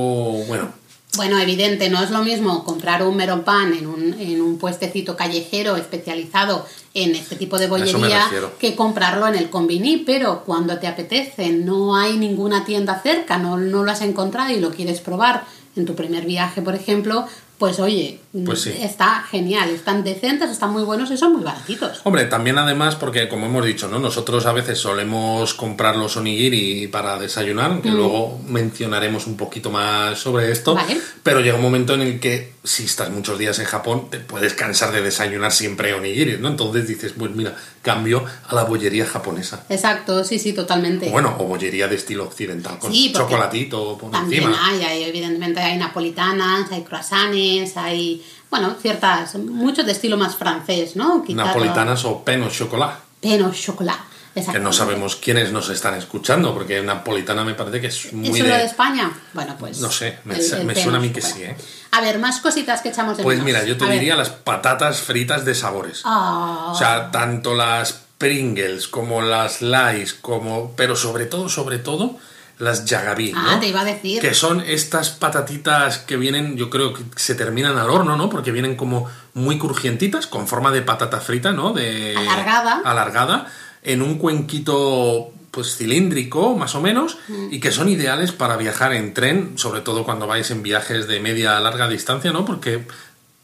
[0.46, 0.68] bueno,
[1.16, 5.16] Bueno, evidente, no es lo mismo comprar un melon pan en un, en un puestecito
[5.16, 10.88] callejero especializado en este tipo de bollería que comprarlo en el convini, pero cuando te
[10.88, 15.44] apetece, no hay ninguna tienda cerca, no, no lo has encontrado y lo quieres probar.
[15.76, 17.26] En tu primer viaje, por ejemplo,
[17.58, 18.74] pues oye, Pues sí.
[18.80, 22.00] está genial, están decentes, están muy buenos y son muy baratitos.
[22.04, 23.98] Hombre, también además, porque como hemos dicho, ¿no?
[24.00, 30.18] Nosotros a veces solemos comprar los onigiri para desayunar, que luego mencionaremos un poquito más
[30.18, 30.74] sobre esto.
[30.74, 30.98] Vale.
[31.22, 34.54] Pero llega un momento en el que, si estás muchos días en Japón, te puedes
[34.54, 36.48] cansar de desayunar siempre onigiri, ¿no?
[36.48, 39.64] Entonces dices, pues mira, cambio a la bollería japonesa.
[39.68, 41.10] Exacto, sí, sí, totalmente.
[41.10, 44.66] Bueno, o bollería de estilo occidental, con Sí, chocolatito por También encima.
[44.66, 50.96] hay, hay, evidentemente hay napolitanas, hay croissants, hay, bueno, ciertas, muchos de estilo más francés,
[50.96, 51.24] ¿no?
[51.28, 53.04] Napolitanas o pen o chocolate.
[53.20, 54.13] Peno chocolate.
[54.34, 58.38] Que no sabemos quiénes nos están escuchando, porque napolitana me parece que es muy ¿Es
[58.38, 58.58] solo de...
[58.58, 58.64] de...
[58.64, 59.12] España?
[59.32, 59.80] Bueno, pues.
[59.80, 61.56] No sé, me- el- el me peno suena a mí que sí, ¿eh?
[61.92, 63.46] A ver, más cositas que echamos de Pues menos.
[63.46, 63.98] mira, yo te A ver.
[64.00, 66.02] diría las patatas fritas de sabores.
[66.04, 72.16] Ah, O sea, tanto las Pringles como las Lays, como, pero sobre todo, sobre todo,
[72.58, 73.40] las Yagabi, ¿no?
[73.50, 74.20] Ah, te iba a decir.
[74.20, 78.30] Que son estas patatitas que vienen, yo creo que se terminan al horno, ¿no?
[78.30, 81.72] Porque vienen como muy crujientitas, con forma de patata frita, ¿no?
[81.72, 82.82] De, Alargada.
[82.84, 83.46] Alargada,
[83.84, 87.52] en un cuenquito pues cilíndrico, más o menos, Mm.
[87.52, 91.20] y que son ideales para viajar en tren, sobre todo cuando vais en viajes de
[91.20, 92.44] media a larga distancia, ¿no?
[92.44, 92.84] Porque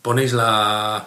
[0.02, 1.06] ponéis la,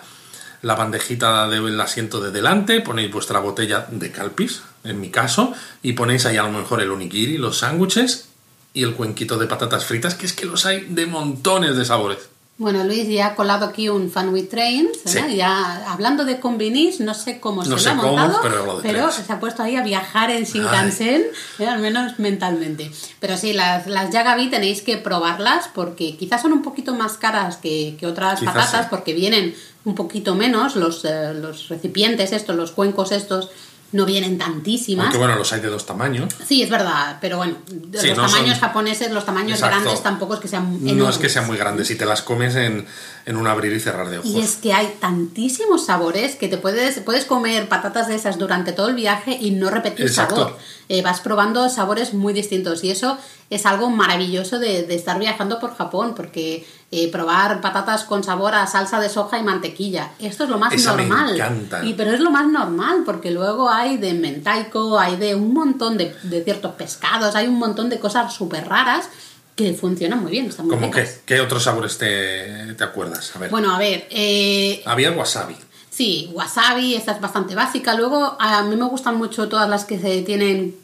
[0.61, 5.91] la bandejita del asiento de delante, ponéis vuestra botella de calpis, en mi caso, y
[5.91, 8.29] ponéis ahí a lo mejor el onigiri, los sándwiches
[8.73, 12.29] y el cuenquito de patatas fritas, que es que los hay de montones de sabores.
[12.57, 15.03] Bueno, Luis ya ha colado aquí un Trains.
[15.05, 15.27] ¿verdad?
[15.27, 15.35] Sí.
[15.35, 19.11] Ya hablando de combinis, no sé cómo No se sé lo ha cómo, montado, pero
[19.11, 21.23] se ha puesto ahí a viajar en Shinkansen,
[21.57, 22.91] eh, al menos mentalmente.
[23.19, 27.57] Pero sí, las, las Yagabi tenéis que probarlas porque quizás son un poquito más caras
[27.57, 28.87] que, que otras Quizás patatas sí.
[28.91, 33.49] porque vienen un poquito menos, los, eh, los recipientes estos, los cuencos estos,
[33.93, 35.05] no vienen tantísimas.
[35.05, 36.33] Aunque bueno, los hay de dos tamaños.
[36.45, 39.77] Sí, es verdad, pero bueno, Sí, los no tamaños son- japoneses, los tamaños Exacto.
[39.81, 40.95] grandes tampoco es que sean enormes.
[40.95, 42.85] No es que sean muy grandes y te las comes en,
[43.25, 44.29] en un abrir y cerrar de ojos.
[44.29, 48.73] Y es que hay tantísimos sabores que te puedes, puedes comer patatas de esas durante
[48.73, 50.35] todo el viaje y no repetir Exacto.
[50.35, 50.57] sabor.
[50.93, 53.17] Eh, vas probando sabores muy distintos y eso
[53.49, 58.53] es algo maravilloso de, de estar viajando por Japón porque eh, probar patatas con sabor
[58.53, 61.33] a salsa de soja y mantequilla, esto es lo más Esa me normal.
[61.35, 61.83] encanta.
[61.83, 65.97] Y, pero es lo más normal porque luego hay de mentaico, hay de un montón
[65.97, 69.09] de, de ciertos pescados, hay un montón de cosas súper raras
[69.55, 71.07] que funcionan muy bien, están muy ¿Cómo qué?
[71.25, 73.35] ¿Qué otros sabores te, te acuerdas?
[73.35, 73.49] A ver.
[73.49, 75.55] Bueno, a ver, eh, Había wasabi.
[75.93, 77.93] Sí, wasabi, esta es bastante básica.
[77.93, 80.75] Luego, a mí me gustan mucho todas las que se tienen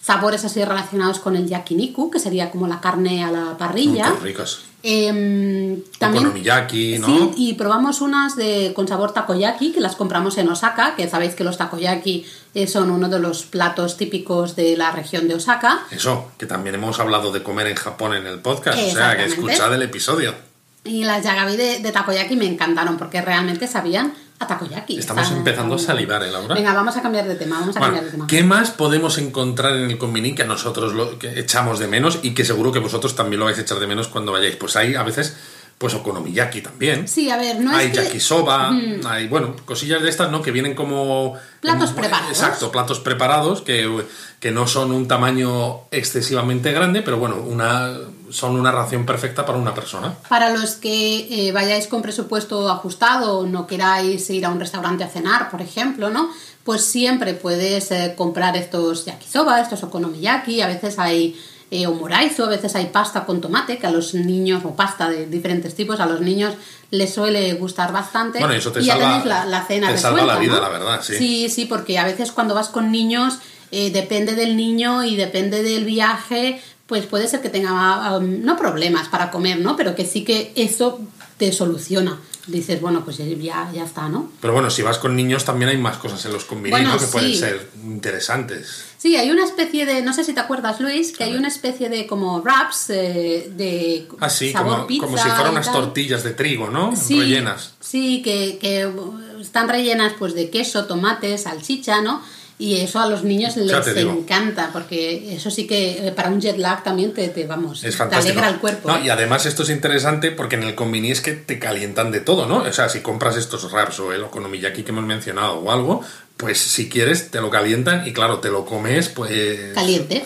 [0.00, 4.10] sabores así relacionados con el yakiniku, que sería como la carne a la parrilla.
[4.10, 4.60] Mm, Qué ricos.
[4.82, 7.06] También, Okonomiyaki, ¿no?
[7.06, 11.34] Sí, y probamos unas de con sabor takoyaki, que las compramos en Osaka, que sabéis
[11.34, 12.24] que los takoyaki
[12.54, 15.86] eh, son uno de los platos típicos de la región de Osaka.
[15.90, 18.78] Eso, que también hemos hablado de comer en Japón en el podcast.
[18.78, 20.53] O sea, que escuchad el episodio.
[20.84, 24.98] Y las yagabi de, de takoyaki me encantaron, porque realmente sabían a takoyaki.
[24.98, 26.54] Estamos empezando a salivar, ¿eh, Laura?
[26.54, 28.26] Venga, vamos a cambiar de tema, vamos a Bueno, cambiar de tema.
[28.26, 32.34] ¿qué más podemos encontrar en el convini que nosotros lo que echamos de menos y
[32.34, 34.56] que seguro que vosotros también lo vais a echar de menos cuando vayáis?
[34.56, 35.36] Pues hay a veces,
[35.78, 37.08] pues okonomiyaki también.
[37.08, 38.04] Sí, a ver, no hay es que...
[38.04, 38.70] yakisoba,
[39.06, 40.42] hay, bueno, cosillas de estas, ¿no?
[40.42, 41.34] Que vienen como...
[41.60, 42.30] Platos en- preparados.
[42.30, 44.04] Exacto, platos preparados que,
[44.40, 47.92] que no son un tamaño excesivamente grande, pero bueno, una,
[48.34, 50.14] son una ración perfecta para una persona.
[50.28, 55.04] Para los que eh, vayáis con presupuesto ajustado o no queráis ir a un restaurante
[55.04, 56.30] a cenar, por ejemplo, ¿no?
[56.64, 61.38] Pues siempre puedes eh, comprar estos yakisoba, estos okonomiyaki, a veces hay
[61.70, 65.74] eh, a veces hay pasta con tomate, que a los niños, o pasta de diferentes
[65.74, 66.54] tipos, a los niños
[66.90, 68.38] les suele gustar bastante.
[68.38, 70.60] Bueno, y eso te ya salva- tenéis la, la cena te salva la vida, ¿no?
[70.62, 71.14] la verdad, sí.
[71.16, 73.38] Sí, sí, porque a veces cuando vas con niños,
[73.72, 78.56] eh, depende del niño y depende del viaje, pues puede ser que tenga, um, no
[78.56, 79.76] problemas para comer, ¿no?
[79.76, 81.00] Pero que sí que eso
[81.38, 82.20] te soluciona.
[82.46, 84.30] Dices, bueno, pues ya, ya está, ¿no?
[84.42, 86.98] Pero bueno, si vas con niños también hay más cosas en los Bueno, ¿no?
[86.98, 87.38] Que pueden sí.
[87.38, 88.84] ser interesantes.
[88.98, 91.88] Sí, hay una especie de, no sé si te acuerdas, Luis, que hay una especie
[91.88, 96.32] de como wraps eh, de Así, sabor como, pizza como si fueran unas tortillas de
[96.32, 96.94] trigo, ¿no?
[96.94, 97.72] Sí, Rellenas.
[97.80, 98.92] Sí, que, que
[99.40, 102.22] están rellenas pues de queso, tomate, salchicha, ¿no?
[102.56, 106.56] Y eso a los niños les encanta, porque eso sí que eh, para un jet
[106.56, 108.88] lag también te, te vamos, Es te alegra el cuerpo.
[108.88, 109.02] No, ¿eh?
[109.06, 112.46] y además esto es interesante porque en el convini es que te calientan de todo,
[112.46, 112.58] ¿no?
[112.58, 116.02] O sea, si compras estos wraps o el okonomiyaki que hemos mencionado o algo,
[116.36, 120.22] pues si quieres te lo calientan y claro, te lo comes pues Caliente.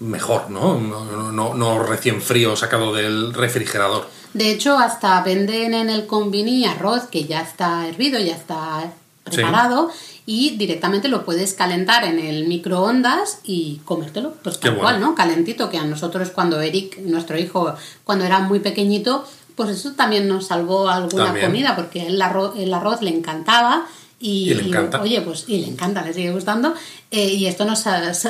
[0.00, 0.80] mejor, ¿no?
[0.80, 4.08] No, no, no- no recién frío sacado del refrigerador.
[4.34, 8.92] De hecho, hasta venden en el convini arroz que ya está hervido, ya está
[9.24, 9.90] preparado
[10.30, 14.82] y directamente lo puedes calentar en el microondas y comértelo, pues tal bueno.
[14.82, 15.14] cual, ¿no?
[15.14, 19.24] Calentito, que a nosotros cuando Eric, nuestro hijo, cuando era muy pequeñito,
[19.56, 21.46] pues eso también nos salvó alguna También.
[21.46, 23.86] comida porque el arroz, el arroz le encantaba.
[24.20, 25.00] Y, Y le encanta.
[25.00, 26.74] oye, pues, y le encanta, le sigue gustando.
[27.10, 27.84] eh, y esto nos,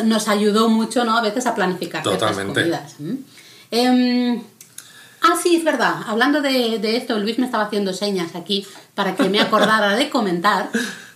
[0.05, 1.17] nos ayudó mucho, ¿no?
[1.19, 2.61] A veces a planificar ciertas Totalmente.
[2.61, 2.95] comidas.
[3.01, 3.17] ¿m?
[3.73, 4.43] Em,
[5.21, 5.95] Ah, sí, es verdad.
[6.07, 10.11] Hablando de, de esto, Luis me estaba haciendo señas aquí para que me acordara de
[10.11, 10.71] comentar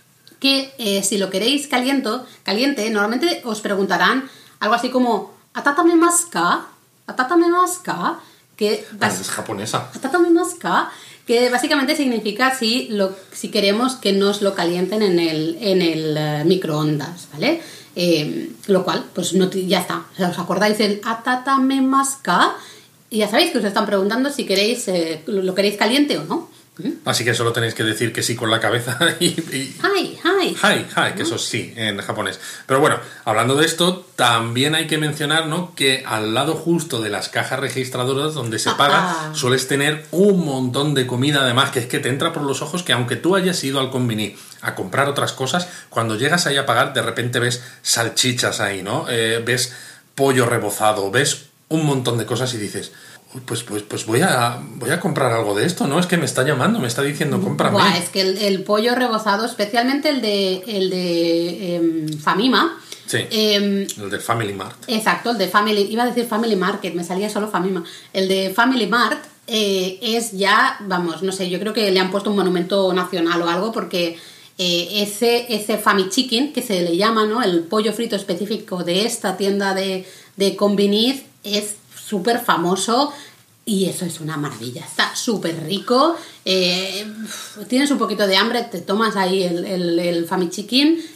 [0.43, 4.29] que eh, si lo queréis caliento, caliente, normalmente os preguntarán
[4.59, 6.65] algo así como ¿Atatame maska?
[7.07, 8.19] ¿Atatame maska?
[8.57, 9.89] Que Ah, es japonesa.
[9.95, 10.91] Atatame maska,
[11.25, 16.17] que básicamente significa si, lo, si queremos que nos lo calienten en el, en el
[16.17, 17.61] eh, microondas, ¿vale?
[17.95, 20.05] Eh, lo cual, pues no, ya está.
[20.19, 22.55] ¿Os acordáis del atatame maska?
[23.09, 26.25] Y ya sabéis que os están preguntando si queréis eh, lo, lo queréis caliente o
[26.25, 26.49] no.
[27.05, 30.57] Así que solo tenéis que decir que sí con la cabeza y, y- Hi, hi.
[30.63, 32.39] Hi, hi, que eso sí, en japonés.
[32.65, 35.75] Pero bueno, hablando de esto, también hay que mencionar, ¿no?
[35.75, 39.31] Que al lado justo de las cajas registradoras donde se paga, Ah.
[39.35, 42.81] sueles tener un montón de comida además, que es que te entra por los ojos
[42.81, 46.65] que aunque tú hayas ido al convini a comprar otras cosas, cuando llegas ahí a
[46.65, 49.05] pagar, de repente ves salchichas ahí, ¿no?
[49.09, 49.73] Eh, ves
[50.15, 51.43] pollo rebozado, ves
[51.75, 52.91] un montón de cosas y dices...
[53.35, 55.99] "Uy, Pues, pues, pues voy a, voy a comprar algo de esto, ¿no?
[55.99, 57.73] Es que me está llamando, me está diciendo, cómprame.
[57.73, 63.17] Buah, es que el, el pollo rebozado, especialmente el de, el de em, Famima, Sí.
[63.31, 64.77] em, El del Family Mart.
[64.87, 67.83] Exacto, el de Family, iba a decir Family Market, me salía solo Famima.
[68.13, 72.11] El de Family Mart eh, es ya, vamos, no sé, yo creo que le han
[72.11, 74.17] puesto un monumento nacional o algo porque
[74.59, 77.41] eh, ese, ese Fami Chicken, que se le llama, ¿no?
[77.41, 80.05] El pollo frito específico de esta tienda de,
[80.37, 83.13] de Conveniz es súper famoso
[83.65, 84.83] y eso es una maravilla.
[84.85, 86.17] Está súper rico.
[86.45, 87.05] eh,
[87.69, 90.27] tienes un poquito de hambre, te tomas ahí el, el, el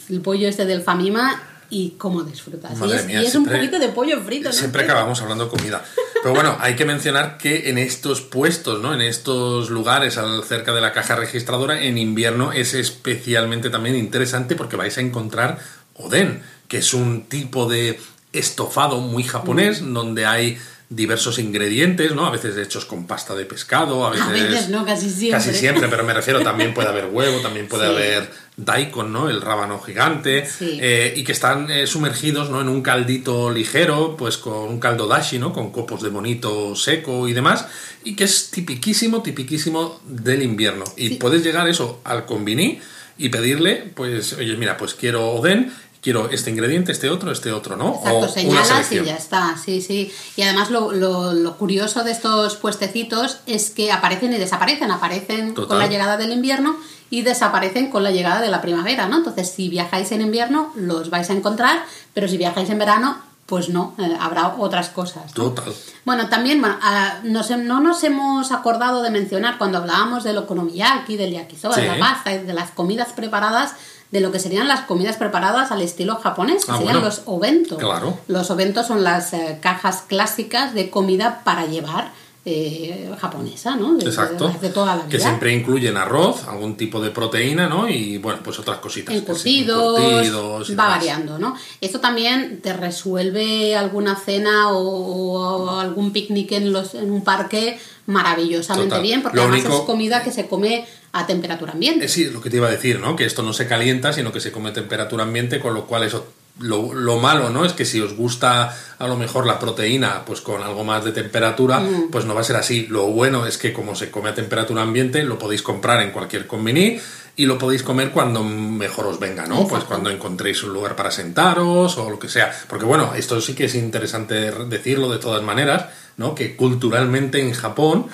[0.08, 2.72] el pollo este del Famima y cómo disfrutas.
[2.72, 4.54] Y Madre es, mía, y es siempre- un poquito de pollo frito, ¿no?
[4.54, 5.84] Siempre acabamos hablando de comida.
[6.22, 8.94] Pero bueno, hay que mencionar que en estos puestos, ¿no?
[8.94, 14.56] En estos lugares al- cerca de la caja registradora, en invierno es especialmente también interesante
[14.56, 15.58] porque vais a encontrar
[15.94, 18.00] oden, que es un tipo de
[18.32, 19.92] estofado muy japonés, Mm.
[19.94, 20.58] donde hay
[20.90, 22.24] diversos ingredientes, ¿no?
[22.24, 24.26] A veces hechos con pasta de pescado, a veces...
[24.26, 25.38] A veces no, casi siempre.
[25.38, 27.90] Casi siempre, pero me refiero, también puede haber huevo, también puede Sí.
[27.94, 29.28] haber daikon, ¿no?
[29.28, 30.78] El rábano gigante, Sí.
[30.80, 32.62] eh, y que están eh, sumergidos, ¿no?
[32.62, 35.52] En un caldito ligero, pues con un caldo dashi, ¿no?
[35.52, 37.66] Con copos de bonito seco y demás,
[38.04, 40.84] y que es tipiquísimo, tipiquísimo del invierno.
[40.96, 41.14] Y Sí.
[41.16, 42.80] puedes llegar eso al convini
[43.18, 47.76] y pedirle, pues, oye, mira, pues quiero oden, quiero este ingrediente, este otro, este otro,
[47.76, 47.94] ¿no?
[47.96, 50.12] Exacto, o señalas y ya está, sí, sí.
[50.36, 55.54] Y además lo, lo- lo curioso de estos puestecitos es que aparecen y desaparecen, aparecen
[55.54, 55.68] Total.
[55.68, 56.76] con la llegada del invierno
[57.10, 59.16] y desaparecen con la llegada de la primavera, ¿no?
[59.18, 61.84] Entonces, si viajáis en invierno, los vais a encontrar,
[62.14, 63.16] pero si viajáis en verano,
[63.48, 65.24] pues no, eh, habrá otras cosas.
[65.34, 65.44] ¿no?
[65.44, 65.72] Total.
[66.04, 71.32] Bueno, también ah, nos no nos hemos acordado de mencionar cuando hablábamos del okonomiyaki, del
[71.32, 73.72] yakisoba, de la pasta, y de las comidas preparadas,
[74.10, 77.06] de lo que serían las comidas preparadas al estilo japonés, que Ah, serían bueno.
[77.08, 77.78] los ovento.
[77.78, 78.18] Claro.
[78.28, 82.12] Los ovento son las eh, cajas clásicas de comida para llevar
[82.50, 83.94] eh, japonesa, ¿no?
[83.94, 84.48] De, Exacto.
[84.48, 85.08] de- de toda la vida.
[85.10, 87.88] Que siempre incluyen arroz, algún tipo de proteína, ¿no?
[87.88, 89.14] Y bueno, pues otras cositas.
[89.14, 90.88] encurtidos, encurtidos va demás.
[90.98, 91.54] variando, ¿no?
[91.80, 97.78] Esto también te resuelve alguna cena o, o algún picnic en, los, en un parque
[98.06, 99.02] maravillosamente Total.
[99.02, 102.06] bien, porque Lo además único- es comida que se come a temperatura ambiente.
[102.06, 103.16] Eh, Sí, lo que te iba a decir, ¿no?
[103.16, 106.04] Que esto no se calienta, sino que se come a temperatura ambiente, con lo cual
[106.04, 106.26] eso.
[106.58, 107.64] Lo, lo malo, ¿no?
[107.64, 111.12] Es que si os gusta a lo mejor la proteína, pues con algo más de
[111.12, 112.10] temperatura, Mm.
[112.10, 112.86] pues no va a ser así.
[112.88, 116.48] Lo bueno es que como se come a temperatura ambiente, lo podéis comprar en cualquier
[116.48, 116.98] convini
[117.36, 119.68] y lo podéis comer cuando mejor os venga, ¿no?
[119.68, 122.52] Pues cuando encontréis un lugar para sentaros o lo que sea.
[122.68, 126.34] Porque bueno, esto sí que es interesante decirlo de todas maneras, ¿no?
[126.34, 128.06] Que culturalmente en Japón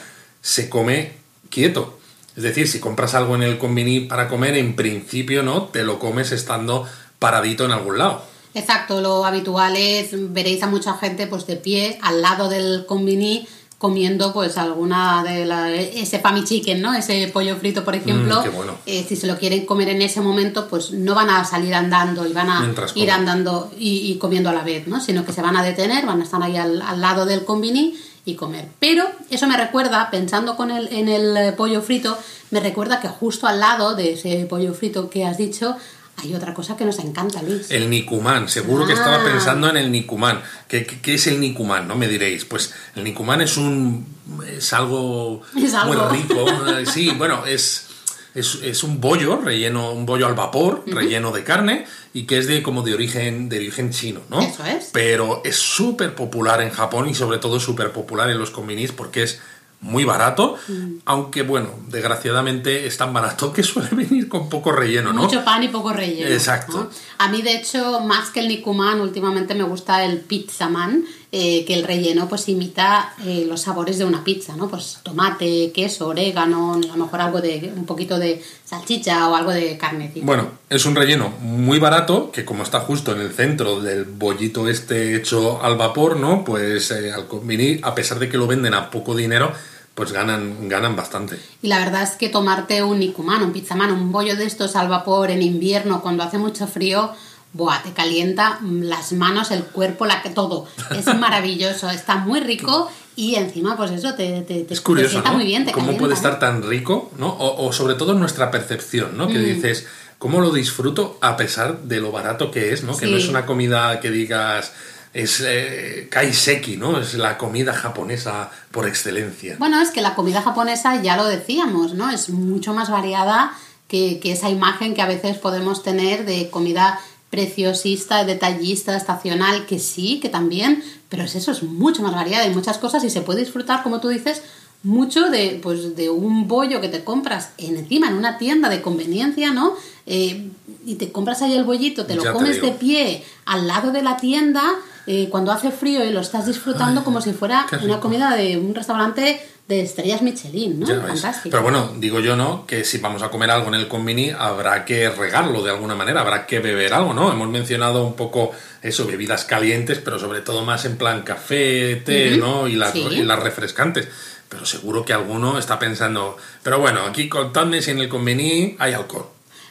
[0.43, 1.13] se come
[1.49, 1.99] quieto.
[2.37, 5.63] Es decir, si compras algo en el convini para comer, en principio, ¿no?
[5.69, 6.87] Te lo comes estando
[7.19, 8.34] paradito en algún lado.
[8.55, 13.47] Exacto, lo habitual es, veréis a mucha gente pues de pie al lado del convini
[13.79, 16.95] comiendo pues alguna de la, ese pami chicken, ¿no?
[16.95, 18.41] Ese pollo frito, por ejemplo.
[18.41, 18.73] Mm, qué bueno.
[18.87, 22.27] Eh, si se lo quieren comer en ese momento, pues no van a salir andando
[22.27, 25.01] y van a Mientras ir andando y, y comiendo a la vez, ¿no?
[25.01, 27.95] Sino que se van a detener, van a estar ahí al, al lado del combini
[28.25, 28.69] y comer.
[28.79, 32.17] Pero eso me recuerda, pensando con el, en el pollo frito,
[32.51, 35.77] me recuerda que justo al lado de ese pollo frito que has dicho,
[36.17, 37.71] hay otra cosa que nos encanta, Luis.
[37.71, 38.97] El Nicumán, seguro que Ah.
[38.97, 40.41] estaba pensando en el Nicumán.
[40.69, 41.87] ¿Qué, qué, qué es el Nicumán?
[41.89, 42.45] No me diréis.
[42.45, 44.07] Pues el Nicumán es un.
[44.47, 45.95] es algo, Es algo.
[46.09, 46.47] muy rico.
[46.79, 47.89] Eh, Sí, bueno, es.
[48.35, 52.49] Es, es un bollo relleno, un bollo al vapor, relleno de carne, y que es
[52.49, 54.41] de como de origen, de origen chino, ¿no?
[54.41, 54.91] Eso es.
[54.93, 59.23] Pero es súper popular en Japón y sobre todo súper popular en los convinis porque
[59.23, 59.39] es
[59.85, 60.97] muy barato, Mm.
[61.05, 65.23] aunque bueno, desgraciadamente es tan barato que suele venir con poco relleno, ¿no?
[65.23, 66.31] Mucho pan y poco relleno.
[66.31, 66.73] Exacto.
[66.85, 66.91] ¿no?
[67.19, 71.05] A mí, de hecho, más que el Nikuman, últimamente me gusta el pizzaman,
[71.37, 74.69] eh, que el relleno pues imita eh, los sabores de una pizza, ¿no?
[74.69, 79.51] Pues tomate, queso, orégano, a lo mejor algo de un poquito de salchicha o algo
[79.51, 80.25] de carnecita.
[80.25, 84.69] Bueno, es un relleno muy barato, que como está justo en el centro del bollito
[84.69, 86.45] este hecho al vapor, ¿no?
[86.45, 89.53] Pues eh, al convenir, a pesar de que lo venden a poco dinero,
[89.95, 91.39] pues ganan, ganan bastante.
[91.63, 94.89] Y la verdad es que tomarte un Nikuman, un pizzaman, un bollo de estos al
[94.89, 97.13] vapor en invierno cuando hace mucho frío,
[97.53, 100.67] buah, te calienta las manos, el cuerpo, la que todo.
[100.91, 105.13] Es maravilloso, está muy rico y encima pues eso te, te, te- Es curioso, te
[105.13, 105.37] sienta ¿no?
[105.37, 107.29] muy bien, te ¿Cómo calienta, puede estar tan rico, ¿no?
[107.29, 109.29] O, o sobre todo nuestra percepción, ¿no?
[109.29, 109.45] Que Mm.
[109.45, 109.87] dices,
[110.19, 112.97] ¿cómo lo disfruto a pesar de lo barato que es, ¿no?
[112.97, 114.73] Que no es una comida que digas,
[115.15, 116.99] es eh, kaiseki, ¿no?
[116.99, 119.57] Es la comida japonesa por excelencia.
[119.61, 122.11] Bueno, es que la comida japonesa, ya lo decíamos, ¿no?
[122.11, 123.53] Es mucho más variada
[123.87, 127.01] que, que esa imagen que a veces podemos tener de comida
[127.31, 132.55] preciosista, detallista, estacional, que sí, que también, pero es eso, es mucho más variada y
[132.55, 134.43] muchas cosas y se puede disfrutar, como tú dices,
[134.83, 139.53] mucho de, pues, de un bollo que te compras encima en una tienda de conveniencia,
[139.53, 139.75] ¿no?
[140.07, 140.51] Eh,
[140.85, 143.93] y te compras ahí el bollito, te lo Ya te comes de pie al lado
[143.93, 144.63] de la tienda
[145.07, 148.57] eh, cuando hace frío y lo estás disfrutando Ay, como si fuera una comida de
[148.57, 150.87] un restaurante de estrellas Michelin, ¿no?
[150.87, 151.51] Fantástico.
[151.51, 152.67] Pero bueno, digo yo, ¿no?
[152.67, 156.21] Que si vamos a comer algo en el convini, habrá que regarlo de alguna manera,
[156.21, 157.33] habrá que beber algo, ¿no?
[157.33, 162.37] Hemos mencionado un poco eso, bebidas calientes, pero sobre todo más en plan café, té,
[162.37, 162.69] ¿no?
[162.69, 163.07] Y las, sí.
[163.11, 164.09] y las refrescantes.
[164.51, 168.93] Pero seguro que alguno está pensando, pero bueno, aquí contadme si en el conveni hay
[168.93, 169.29] alcohol.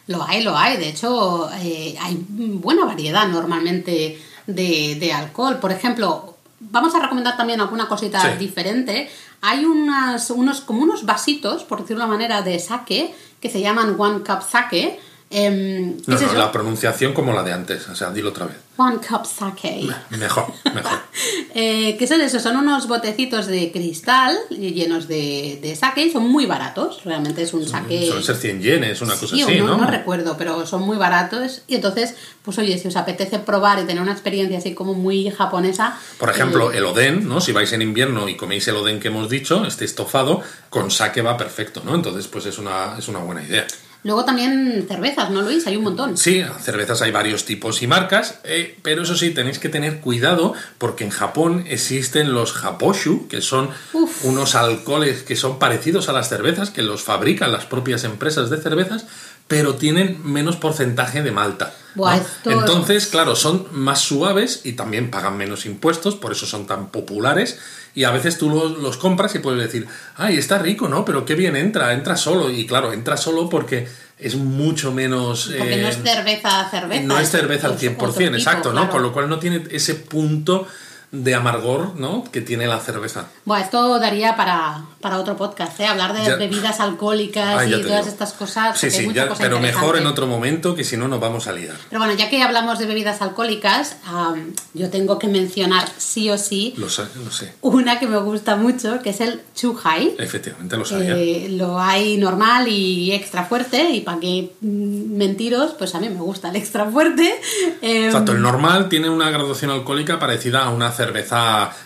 [0.08, 0.78] Lo hay, lo hay.
[0.78, 5.58] De hecho, eh, hay buena variedad normalmente de, de alcohol.
[5.60, 8.38] Por ejemplo, vamos a recomendar también alguna cosita Sí.
[8.40, 9.10] diferente.
[9.42, 13.60] Hay unas, unos, como unos vasitos, por decirlo de una manera, de sake que se
[13.62, 15.00] llaman One Cup Sake.
[15.36, 18.58] Em, ¿qué No, no, la pronunciación como la de antes, o sea, dilo otra vez.
[18.78, 19.88] One Cup Sake.
[20.12, 21.00] Mejor, mejor.
[21.56, 22.40] Eh, ¿Qué son eso?
[22.40, 27.04] Son unos botecitos de cristal llenos de, de sake son muy baratos.
[27.06, 28.08] Realmente es un sake.
[28.08, 29.78] Suelen ser 100 yenes, una cosa Sí, así, no, ¿no?
[29.78, 31.62] no recuerdo, pero son muy baratos.
[31.68, 35.30] Y entonces, pues oye, si os apetece probar y tener una experiencia así como muy
[35.30, 35.96] japonesa.
[36.18, 37.40] Por ejemplo, eh, el oden, ¿no?
[37.40, 40.42] Si vais en invierno y coméis el oden que hemos dicho, este estofado,
[40.72, 41.94] con sake va perfecto, ¿no?
[41.94, 43.68] Entonces, pues es una, es una buena idea.
[44.04, 45.66] Luego también cervezas, ¿no, Luis?
[45.66, 46.18] Hay un montón.
[46.18, 50.54] Sí, cervezas hay varios tipos y marcas, eh, pero eso sí, tenéis que tener cuidado
[50.78, 54.26] porque en Japón existen los haposhu, que son Uf.
[54.26, 58.58] unos alcoholes que son parecidos a las cervezas, que los fabrican las propias empresas de
[58.62, 59.06] cervezas,
[59.48, 61.74] pero tienen menos porcentaje de malta.
[61.96, 62.22] Buah, ¿no?
[62.22, 66.88] esto- Entonces, claro, son más suaves y también pagan menos impuestos, por eso son tan
[66.90, 67.60] populares.
[67.96, 71.06] Y a veces tú los, los compras y puedes decir, ay, está rico, ¿no?
[71.06, 72.50] Pero qué bien entra, entra solo.
[72.50, 75.52] Y claro, entra solo porque es mucho menos...
[75.58, 77.04] Porque no eh, es cerveza, cerveza.
[77.04, 78.82] no es cerveza al otro 100%, tipo, exacto, ¿no?
[78.82, 78.92] claro.
[78.92, 80.68] Con lo cual no tiene ese punto
[81.14, 82.24] de amargor, ¿no?
[82.32, 83.28] Que tiene la cerveza.
[83.46, 85.86] Bueno, esto daría para, para otro podcast, ¿eh?
[85.86, 86.36] Hablar de Ya.
[86.38, 87.98] bebidas alcohólicas Ah, y todas digo.
[88.00, 88.80] estas cosas.
[88.80, 91.76] Sí, sí, ya- pero mejor en otro momento que si no nos vamos a liar.
[91.90, 96.38] Pero bueno, ya que hablamos de bebidas alcohólicas, am, yo tengo que mencionar sí o
[96.40, 97.54] sí Lo sé, lo sé.
[97.62, 100.16] una que me gusta mucho, que es el Chuhai.
[100.18, 101.16] Efectivamente, lo sabía.
[101.16, 106.10] Eh, lo hay normal y extra fuerte, y para que mm, mentiros, pues a mí
[106.10, 107.40] me gusta el extra fuerte.
[107.84, 111.03] Eh, Exacto, el normal tiene una graduación alcohólica parecida a una cerveza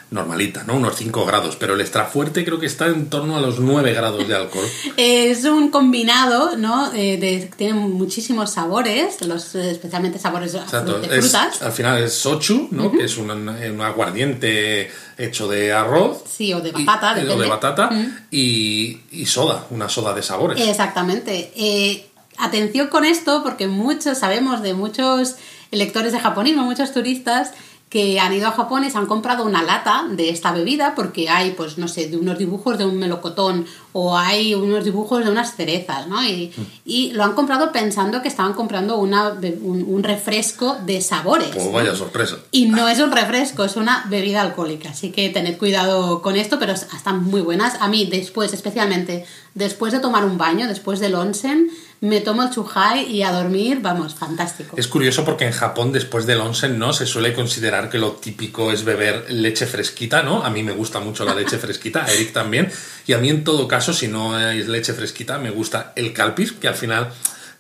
[0.10, 0.76] normalita, ¿no?
[0.76, 3.94] Unos 5 grados, pero el extra fuerte creo que está en torno a los 9
[3.94, 4.66] grados de alcohol.
[4.98, 6.92] Es un combinado, ¿no?
[6.94, 11.62] Eh, de, tiene muchísimos sabores, los, eh, especialmente sabores de Exacto, de es- frutas.
[11.62, 12.92] al final es sochu, ¿no?
[12.92, 16.24] Que es un, un aguardiente hecho de arroz.
[16.30, 17.90] Sí, o de batata, y, o de batata
[18.32, 20.60] y, y soda, una soda de sabores.
[20.68, 21.52] Exactamente.
[21.56, 25.36] Eh, atención con esto, porque muchos sabemos de muchos
[25.72, 27.52] lectores de japonismo, muchos turistas,
[27.90, 31.30] que han ido a Japón y se han comprado una lata de esta bebida porque
[31.30, 35.32] hay, pues no sé, de unos dibujos de un melocotón o hay unos dibujos de
[35.32, 36.24] unas cerezas, ¿no?
[36.24, 36.52] Y,
[36.86, 39.30] y lo han comprado pensando que estaban comprando una,
[39.62, 41.50] un, un refresco de sabores.
[41.54, 42.38] Pues vaya sorpresa.
[42.52, 44.90] Y no es un refresco, es una bebida alcohólica.
[44.90, 47.76] Así que tened cuidado con esto, pero están muy buenas.
[47.80, 49.26] A mí, después, especialmente
[49.56, 51.70] después de tomar un baño, después del onsen,
[52.00, 54.76] me tomo el chuhai y a dormir, vamos, fantástico.
[54.78, 56.94] Es curioso porque en Japón, después del onsen, ¿no?
[56.94, 60.44] Se suele considerar que lo típico es beber leche fresquita, ¿no?
[60.44, 62.72] A mí me gusta mucho la leche fresquita, a Eric también.
[63.08, 66.52] Y a mí, en todo caso, si no es leche fresquita, me gusta el calpis,
[66.52, 67.10] que al final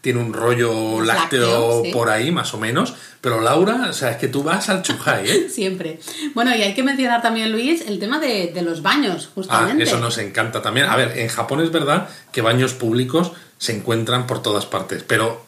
[0.02, 1.92] tiene un rollo lácteo, sí.
[1.92, 2.94] por ahí, más o menos.
[3.20, 5.50] Pero Laura, o sea, es que tú vas al chuhai, ¿eh?
[5.54, 6.00] Siempre.
[6.36, 9.84] Bueno, y hay que mencionar también, Luis, el tema de, de los baños, Ah, justamente.
[9.84, 10.86] eso nos encanta también.
[10.86, 15.46] A ver, en Japón es verdad que baños públicos se encuentran por todas partes, pero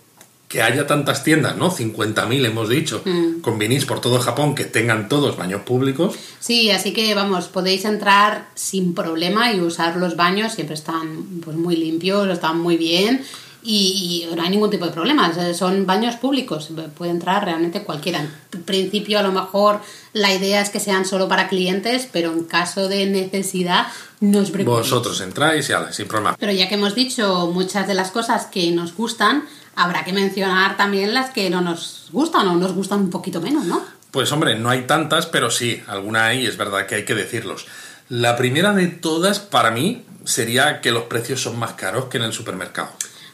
[0.48, 1.70] que haya tantas tiendas, ¿no?
[1.70, 3.42] 50.000 hemos dicho, Mm.
[3.42, 6.16] con vinis por todo Japón que tengan todos baños públicos.
[6.40, 11.56] Sí, así que vamos, podéis entrar sin problema y usar los baños, siempre están pues
[11.56, 13.24] muy limpios, están muy bien
[13.62, 17.84] y, y no hay ningún tipo de problemas, eh, son baños públicos, puede entrar realmente
[17.84, 18.20] cualquiera.
[18.54, 19.82] En principio a lo mejor
[20.14, 23.88] la idea es que sean solo para clientes, pero en caso de necesidad
[24.20, 24.90] no os preocupéis.
[24.90, 26.36] Vosotros entráis y ala, sin problema.
[26.40, 29.46] Pero ya que hemos dicho muchas de las cosas que nos gustan,
[29.76, 33.66] habrá que mencionar también las que no nos gustan o nos gustan un poquito menos,
[33.66, 33.82] ¿no?
[34.12, 37.68] Pues hombre, no hay tantas, pero sí, alguna hay, es verdad que hay que decirlos.
[38.10, 42.24] La primera de todas, para mí, sería que los precios son más caros que en
[42.24, 42.90] el supermercado.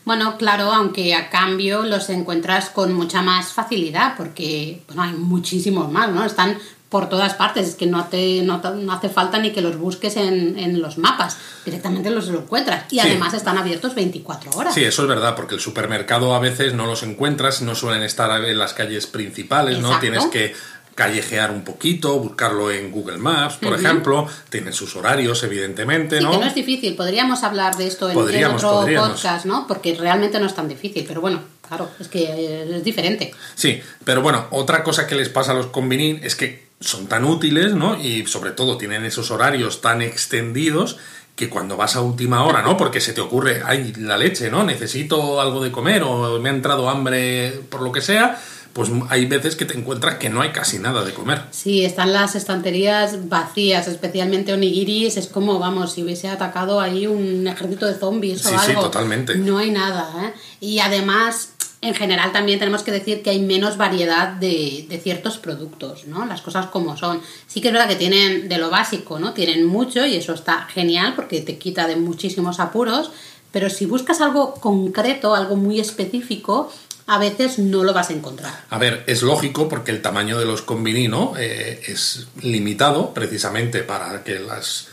[0.06, 5.92] Bueno, claro, aunque a cambio los encuentras con mucha más facilidad, porque bueno, hay muchísimos
[5.92, 6.24] más, ¿no?
[6.24, 6.58] Están
[6.90, 10.16] por todas partes, es que no, te, no, no hace falta ni que los busques
[10.16, 11.36] en, en los mapas,
[11.66, 12.86] directamente los encuentras.
[12.92, 13.08] Y Sí.
[13.08, 14.74] además están abiertos 24 horas.
[14.76, 18.46] Sí, eso es verdad, porque el supermercado a veces no los encuentras, no suelen estar
[18.46, 20.00] en las calles principales, ¿no?
[20.00, 20.54] Tienes que
[20.96, 26.32] callejear un poquito, buscarlo en Google Maps, por ejemplo, tiene sus horarios, evidentemente, Sí, ¿no?
[26.32, 29.10] que no es difícil, podríamos hablar de esto en, en Podríamos, otro podríamos.
[29.10, 29.68] podcast, ¿no?
[29.68, 33.34] Porque realmente no es tan difícil, pero bueno, claro, es que eh, es diferente.
[33.56, 37.26] Sí, pero bueno, otra cosa que les pasa a los convenin es que son tan
[37.26, 38.02] útiles, ¿no?
[38.02, 40.98] Y sobre todo tienen esos horarios tan extendidos
[41.36, 42.78] que cuando vas a última hora, ¿no?
[42.78, 44.64] Porque se te ocurre, ay, la leche, ¿no?
[44.64, 48.42] Necesito algo de comer o me ha entrado hambre por lo que sea,
[48.76, 51.44] pues hay veces que te encuentras que no hay casi nada de comer.
[51.52, 55.16] Sí, están las estanterías vacías, especialmente onigiris.
[55.16, 58.82] Es como, vamos, si hubiese atacado ahí un ejército de zombies o Sí, sí, algo.
[58.82, 59.36] totalmente.
[59.36, 60.34] No hay nada, ¿eh?
[60.60, 65.38] Y además, en general también tenemos que decir que hay menos variedad de, de ciertos
[65.38, 66.26] productos, ¿no?
[66.26, 67.22] Las cosas como son.
[67.48, 69.32] Sí que es verdad que tienen de lo básico, ¿no?
[69.32, 73.10] Tienen mucho y eso está genial porque te quita de muchísimos apuros.
[73.54, 76.70] Pero si buscas algo concreto, algo muy específico,
[77.08, 78.54] a veces no lo vas a encontrar.
[78.70, 81.34] A ver, es lógico porque el tamaño de los convini, ¿no?
[81.38, 84.88] Eh, es limitado precisamente para que las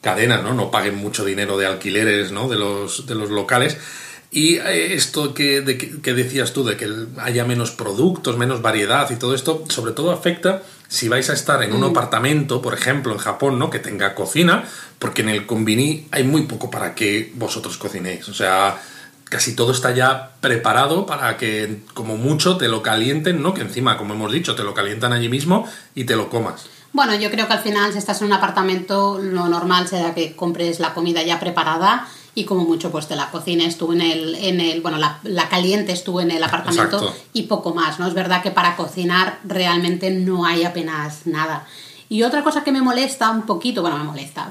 [0.00, 0.54] cadenas ¿no?
[0.54, 2.48] no paguen mucho dinero de alquileres ¿no?
[2.48, 3.76] de, los, de los locales.
[4.30, 6.88] Y eh, esto que, de, que, decías tú, de que
[7.18, 11.62] haya menos productos, menos variedad y todo esto, sobre todo afecta si vais a estar
[11.64, 13.70] en un apartamento, por ejemplo, en Japón, ¿no?
[13.70, 14.64] Que tenga cocina,
[15.00, 18.28] porque en el convini hay muy poco para que vosotros cocinéis.
[18.28, 18.80] O sea,
[19.28, 23.54] casi todo está ya preparado para que, como mucho, te lo calienten, ¿no?
[23.54, 26.66] Que encima, como hemos dicho, te lo calientan allí mismo y te lo comas.
[26.92, 30.34] Bueno, yo creo que al final, si estás en un apartamento, lo normal será que
[30.34, 34.34] compres la comida ya preparada y como mucho pues te la cocines tú en el,
[34.36, 37.22] en el bueno, la, la calientes tú en el apartamento Exacto.
[37.32, 38.06] y poco más, ¿no?
[38.06, 41.66] Es verdad que para cocinar realmente no hay apenas nada.
[42.08, 44.50] Y otra cosa que me molesta un poquito, bueno, me molesta,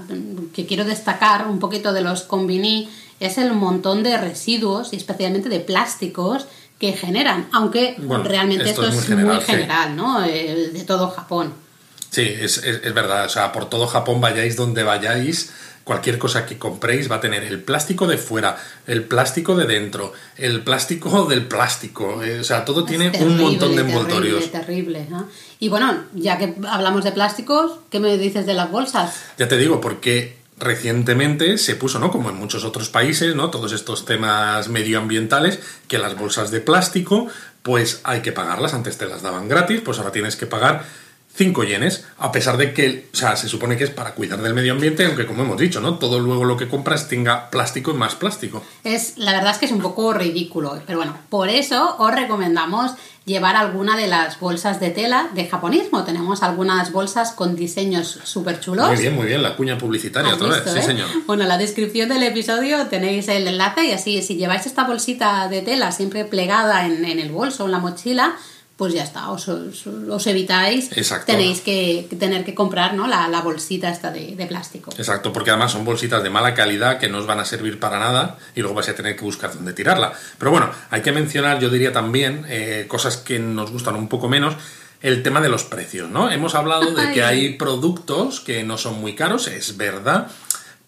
[0.53, 2.89] que quiero destacar un poquito de los convini
[3.19, 6.47] es el montón de residuos y especialmente de plásticos
[6.79, 9.95] que generan, aunque Bueno, realmente esto esto, es muy muy general, sí.
[9.95, 10.25] ¿no?
[10.25, 11.53] Eh, de todo Japón.
[12.09, 13.25] Sí, es, es, es verdad.
[13.25, 15.51] O sea, por todo Japón vayáis donde vayáis,
[15.85, 18.57] cualquier cosa que compréis va a tener el plástico de fuera,
[18.87, 22.23] el plástico de dentro, el plástico del plástico.
[22.23, 24.51] eh, o sea, todo tiene un montón de envoltorios.
[24.51, 25.29] Terrible, terrible, ¿no?
[25.59, 29.15] Y bueno, ya que hablamos de plásticos, ¿qué me dices de las bolsas?
[29.37, 32.11] Ya te digo, porque recientemente se puso, ¿no?
[32.11, 33.49] Como en muchos otros países, ¿no?
[33.49, 37.27] Todos estos temas medioambientales, que las bolsas de plástico,
[37.63, 38.73] pues hay que pagarlas.
[38.73, 40.85] Antes te las daban gratis, pues ahora tienes que pagar
[41.35, 44.53] 5 yenes, a pesar de que, o sea, se supone que es para cuidar del
[44.53, 45.95] medio ambiente, aunque como hemos dicho, ¿no?
[45.97, 48.63] Todo luego lo que compras tenga plástico y más plástico.
[48.83, 52.93] Es, la verdad es que es un poco ridículo, pero bueno, por eso os recomendamos
[53.25, 56.03] llevar alguna de las bolsas de tela de japonismo.
[56.03, 58.87] Tenemos algunas bolsas con diseños súper chulos.
[58.87, 60.83] Muy bien, muy bien, la cuña publicitaria ¿Has otra vez, visto, sí eh?
[60.83, 61.07] señor.
[61.25, 65.47] Bueno, en la descripción del episodio tenéis el enlace y así, si lleváis esta bolsita
[65.49, 68.35] de tela siempre plegada en, en el bolso o en la mochila,
[68.77, 71.27] pues ya está, os, os- os evitáis, Exacto.
[71.27, 73.07] tenéis que, que tener que comprar ¿no?
[73.07, 74.91] la, la bolsita esta de, de plástico.
[74.97, 77.99] Exacto, porque además son bolsitas de mala calidad que no os van a servir para
[77.99, 80.11] nada y luego vais a tener que buscar dónde tirarla.
[80.37, 84.27] Pero bueno, hay que mencionar, yo diría también, eh, cosas que nos gustan un poco
[84.27, 84.55] menos.
[85.01, 86.31] El tema de los precios, ¿no?
[86.31, 87.45] Hemos hablado de que Ay.
[87.45, 90.27] hay productos que no son muy caros, es verdad,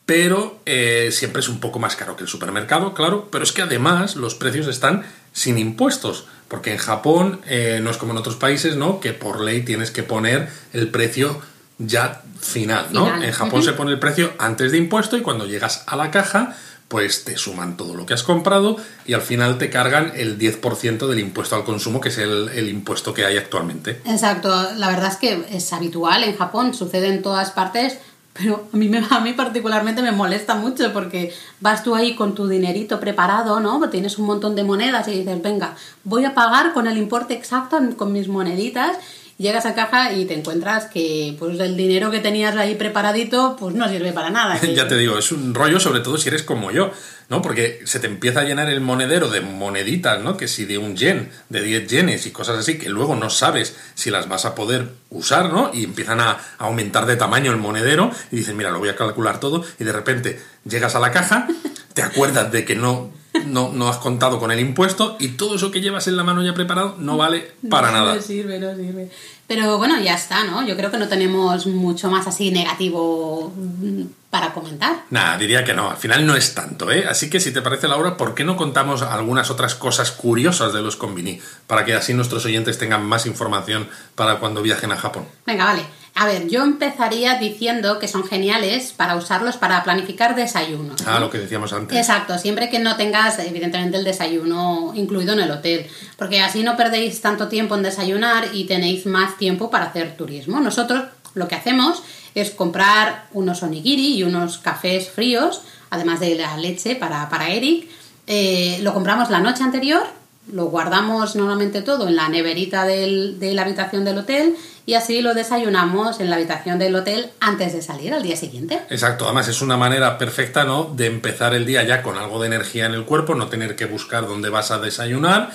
[0.06, 3.62] pero eh, siempre es un poco más caro que el supermercado, claro, pero es que
[3.62, 8.36] además los precios están sin impuestos, porque en Japón eh, no es como en otros
[8.36, 9.00] países, ¿no?
[9.00, 11.42] Que por ley tienes que poner el precio
[11.78, 13.06] ya final, ¿no?
[13.06, 13.24] Final.
[13.24, 16.56] En Japón se pone el precio antes de impuesto y cuando llegas a la caja,
[16.88, 21.08] pues te suman todo lo que has comprado y al final te cargan el 10%
[21.08, 24.02] del impuesto al consumo, que es el, el impuesto que hay actualmente.
[24.06, 27.98] Exacto, la verdad es que es habitual en Japón, sucede en todas partes,
[28.38, 32.36] pero a mí, me, a mí particularmente me molesta mucho porque vas tú ahí con
[32.36, 33.90] tu dinerito preparado, ¿no?
[33.90, 37.80] Tienes un montón de monedas y dices, venga, voy a pagar con el importe exacto
[37.96, 38.98] con mis moneditas.
[39.38, 43.76] Llegas a caja y te encuentras que pues el dinero que tenías ahí preparadito pues
[43.76, 44.60] no sirve para nada.
[44.76, 46.90] ya te digo, es un rollo, sobre todo si eres como yo,
[47.30, 47.42] ¿no?
[47.42, 50.38] Porque se te empieza a llenar el monedero de moneditas, ¿no?
[50.38, 53.76] Que si de un yen, de 10 yenes y cosas así, que luego no sabes
[53.96, 55.72] si las vas a poder usar, ¿no?
[55.74, 59.40] Y empiezan a aumentar de tamaño el monedero y dices, mira, lo voy a calcular
[59.40, 61.48] todo y de repente llegas a la caja,
[61.94, 63.12] te acuerdas de que no,
[63.46, 66.44] no, no has contado con el impuesto y todo eso que llevas en la mano
[66.44, 68.16] ya preparado no vale para no, nada.
[68.16, 69.10] No sirve, no sirve.
[69.48, 70.66] Pero bueno, ya está, ¿no?
[70.68, 75.06] Yo creo que no tenemos mucho más así negativo mm, para comentar.
[75.10, 77.06] Nada, diría que no, al final no es tanto, ¿eh?
[77.08, 80.82] Así que si te parece, Laura, ¿por qué no contamos algunas otras cosas curiosas de
[80.82, 81.40] los combini?
[81.66, 85.26] Para que así nuestros oyentes tengan más información para cuando viajen a Japón.
[85.46, 85.84] Venga, vale.
[86.20, 91.00] A ver, yo empezaría diciendo que son geniales para usarlos para planificar desayunos.
[91.04, 91.12] ¿no?
[91.12, 91.96] Ah, lo que decíamos antes.
[91.96, 95.86] Exacto, siempre que no tengas evidentemente el desayuno incluido en el hotel,
[96.18, 100.60] porque así no perdéis tanto tiempo en desayunar y tenéis más tiempo para hacer turismo.
[100.60, 101.04] Nosotros
[101.36, 102.02] lo que hacemos
[102.34, 105.62] es comprar unos onigiri y unos cafés fríos,
[105.92, 107.90] además de la leche para, para Eric.
[108.26, 110.08] Eh, lo compramos la noche anterior,
[110.52, 115.22] lo guardamos normalmente todo en la neverita del- de la habitación del hotel y así
[115.22, 118.80] lo desayunamos en la habitación del hotel antes de salir al día siguiente.
[118.90, 120.86] Exacto, además es una manera perfecta, ¿no?
[120.96, 123.86] De empezar el día ya con algo de energía en el cuerpo, no tener que
[123.86, 125.52] buscar dónde vas a desayunar.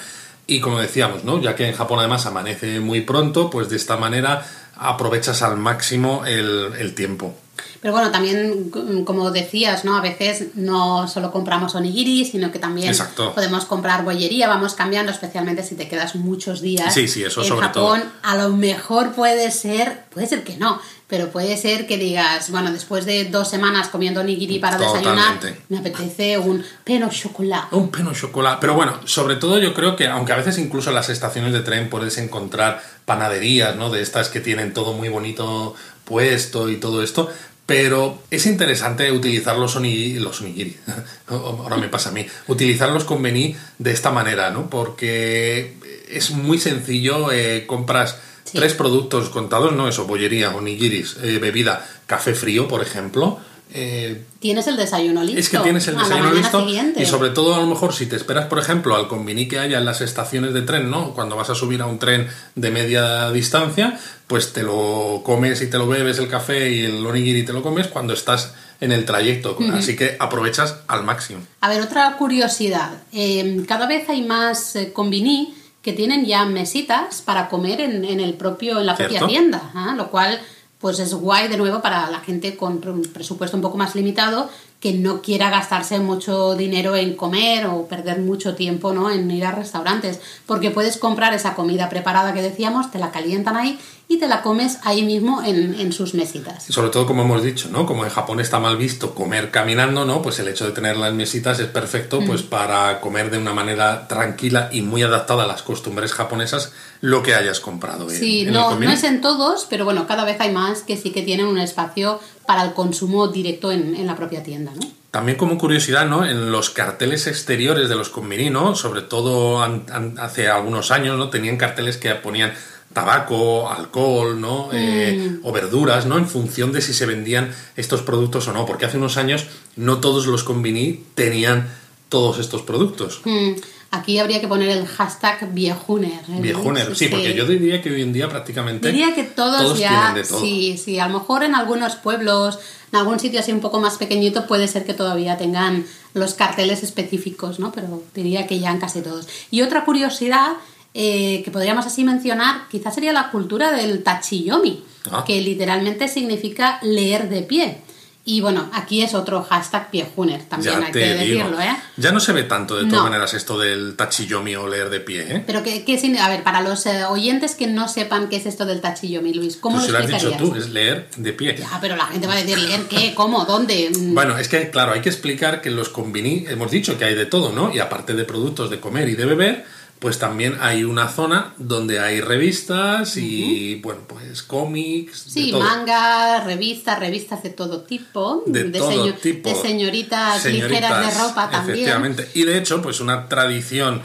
[0.47, 1.41] Y como decíamos, ¿no?
[1.41, 4.45] Ya que en Japón además amanece muy pronto, pues de esta manera
[4.77, 7.35] aprovechas al máximo el, el tiempo.
[7.83, 9.97] Pero bueno, también, c- como decías, ¿no?
[9.97, 13.35] A veces no solo compramos onigiri, sino que también Exacto.
[13.35, 17.49] podemos comprar bollería, vamos cambiando, especialmente si te quedas muchos días Sí, sí, eso en
[17.49, 18.05] sobre Japón.
[18.23, 22.71] A lo mejor puede ser, puede ser que no, pero puede ser que digas, bueno,
[22.71, 27.75] después de dos semanas comiendo onigiri para desayunar, me apetece un peno chocolate.
[27.75, 28.59] Un peno chocolate.
[28.61, 31.61] Pero bueno, sobre todo yo creo que, aunque a veces incluso en las estaciones de
[31.61, 33.91] tren puedes encontrar panaderías, ¿no?
[33.91, 35.75] De estas que tienen todo muy bonito
[36.05, 37.31] puesto y todo esto.
[37.73, 40.77] Pero es interesante utilizar los, onigiri, los onigiri,
[41.29, 44.69] ahora me pasa a mí, utilizarlos con Bení de esta manera, ¿no?
[44.69, 45.73] Porque
[46.11, 48.59] es muy sencillo, eh, compras Sí.
[48.59, 49.89] tres productos contados, ¿no?
[49.89, 53.39] Eso, bollería, onigiris, eh, bebida, café frío, por ejemplo.
[53.75, 55.41] Eh, Tienes el desayuno listo.
[55.41, 57.03] es que tienes el desayuno listo siguiente.
[57.03, 59.79] y sobre todo a lo mejor si te esperas, por ejemplo, al convini que haya
[59.79, 61.15] en las estaciones de tren, ¿no?
[61.15, 65.69] Cuando vas a subir a un tren de media distancia, pues te lo comes y
[65.71, 69.05] te lo bebes el café y el onigiri te lo comes cuando estás en el
[69.05, 69.57] trayecto.
[69.73, 71.41] Así que aprovechas al máximo.
[71.61, 72.91] A ver, otra curiosidad.
[73.13, 78.21] Eh, cada vez hay más eh, convini que tienen ya mesitas para comer en, en
[78.21, 79.95] el propio, en la propia tienda, ¿ah?
[79.97, 80.41] lo cual
[80.83, 84.51] pues es guay de nuevo para la gente con un presupuesto un poco más limitado
[84.81, 89.11] que no quiera gastarse mucho dinero en comer o perder mucho tiempo ¿no?
[89.11, 93.57] en ir a restaurantes, porque puedes comprar esa comida preparada que decíamos, te la calientan
[93.57, 93.79] ahí
[94.15, 96.65] y te la comes ahí mismo en, en sus mesitas.
[96.69, 97.87] Sobre todo, como hemos dicho, ¿no?
[97.87, 100.21] Como en Japón está mal visto comer caminando, ¿no?
[100.21, 102.27] Pues el hecho de tener las mesitas es perfecto Mm.
[102.27, 107.23] pues para comer de una manera tranquila y muy adaptada a las costumbres japonesas lo
[107.23, 108.11] que hayas comprado.
[108.11, 110.97] en- Sí, en no, no es en todos, pero bueno, cada vez hay más que
[110.97, 114.87] sí que tienen un espacio para el consumo directo en, en la propia tienda, ¿no?
[115.11, 116.25] También como curiosidad, ¿no?
[116.25, 118.75] En los carteles exteriores de los conveni, ¿no?
[118.75, 121.29] Sobre todo an- an- hace algunos años, ¿no?
[121.29, 122.55] Tenían carteles que ponían
[122.93, 124.69] tabaco, alcohol, ¿no?
[124.73, 126.19] Eh, o verduras, ¿no?
[126.19, 128.67] En función de si se vendían estos productos o no.
[128.67, 131.69] Porque hace unos años no todos los conveni tenían
[132.09, 133.23] todos estos productos.
[133.25, 133.53] Mm,
[133.95, 136.21] Aquí habría que poner el hashtag viejuner.
[136.31, 136.41] ¿eh?
[136.41, 139.91] Viejuner, sí, porque yo diría que hoy en día prácticamente Diría que todos, todos ya,
[139.91, 140.41] tienen de todo.
[140.41, 142.59] sí, sí, a lo mejor en algunos pueblos,
[142.91, 145.85] en algún sitio así un poco más pequeñito puede ser que todavía tengan
[146.15, 147.71] los carteles específicos, ¿no?
[147.71, 149.29] Pero diría que ya en casi todos.
[149.51, 150.55] Y otra curiosidad
[150.95, 155.25] eh, que podríamos así mencionar, quizás sería la cultura del tachiyomi, Ah.
[155.27, 157.79] que literalmente significa leer de pie.
[158.25, 161.39] Y bueno, aquí es otro hashtag piejuner, también Ya hay te que digo.
[161.41, 161.75] decirlo, ¿eh?
[161.97, 163.03] Ya no se ve tanto de todas No.
[163.03, 165.43] maneras esto del tachiyomi o leer de pie, ¿eh?
[165.45, 168.65] Pero que, que a ver, para los eh, oyentes que no sepan qué es esto
[168.65, 171.57] del tachiyomi, Luis, ¿cómo Pues lo lo has dicho tú, es leer de pie.
[171.59, 173.91] Ya, pero la gente va a decir leer qué, cómo, dónde.
[173.91, 177.05] Mm, Bueno, es que, claro, hay que explicar que en los convini, hemos dicho que
[177.07, 177.75] hay de todo, ¿no?
[177.75, 179.67] Y aparte de productos de comer y de beber,
[180.03, 185.61] pues también hay una zona donde hay revistas y, bueno, pues cómics, Sí, de todo.
[185.63, 188.43] manga, revistas, revistas de todo tipo.
[188.47, 189.49] De todo seño- tipo.
[189.49, 191.77] de señoritas, ligeras de ropa también.
[191.79, 192.29] Efectivamente.
[192.35, 194.03] Y de hecho, pues una tradición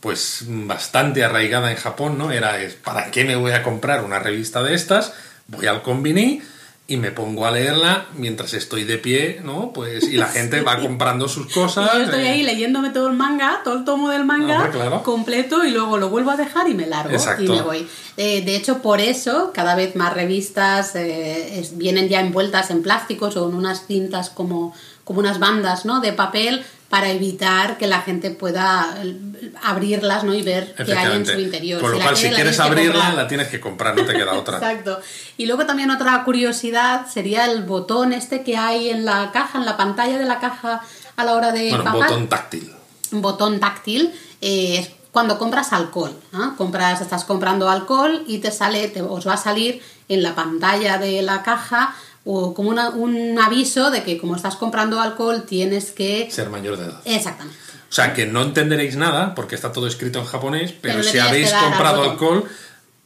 [0.00, 2.30] pues bastante arraigada en Japón, ¿no?
[2.30, 5.12] Era, es, ¿para qué me voy a comprar una revista de estas?
[5.46, 6.40] Voy al convini
[6.86, 9.72] y me pongo a leerla mientras estoy de pie, ¿no?
[9.72, 11.90] Pues y la gente va comprando sus cosas.
[11.94, 14.70] Y yo estoy eh, ahí leyéndome todo el manga, todo el tomo del manga Hombre,
[14.72, 15.02] claro.
[15.02, 17.42] completo y luego lo vuelvo a dejar y me largo Exacto.
[17.42, 17.88] y me voy.
[18.18, 22.82] Eh, de hecho, por eso cada vez más revistas eh, es- vienen ya envueltas en
[22.82, 24.74] plásticos o en unas cintas como,
[25.04, 26.00] como unas bandas ¿no?
[26.00, 26.64] de papel
[26.94, 30.32] para evitar que la gente pueda eh, abrirlas ¿no?
[30.32, 31.80] y ver qué hay en su interior.
[31.80, 34.58] Con lo la cual, si quieres abrirla, la tienes que comprar, no te queda otra.
[34.58, 35.00] Exacto.
[35.36, 39.64] Y luego también otra curiosidad sería el botón este que hay en la caja, en
[39.64, 40.82] la pantalla de la caja
[41.16, 42.72] a la hora de bueno, botón táctil.
[43.10, 46.16] Un botón táctil eh, es cuando compras alcohol.
[46.56, 50.98] Compras, estás comprando alcohol y te sale, te, os va a salir en la pantalla
[50.98, 51.92] de la caja
[52.24, 56.28] o como una- un aviso de que como estás comprando alcohol tienes que...
[56.30, 57.00] Ser mayor de edad.
[57.04, 57.58] Exactamente.
[57.90, 61.52] O sea, que no entenderéis nada porque está todo escrito en japonés, pero, si habéis
[61.52, 62.44] comprado alcohol,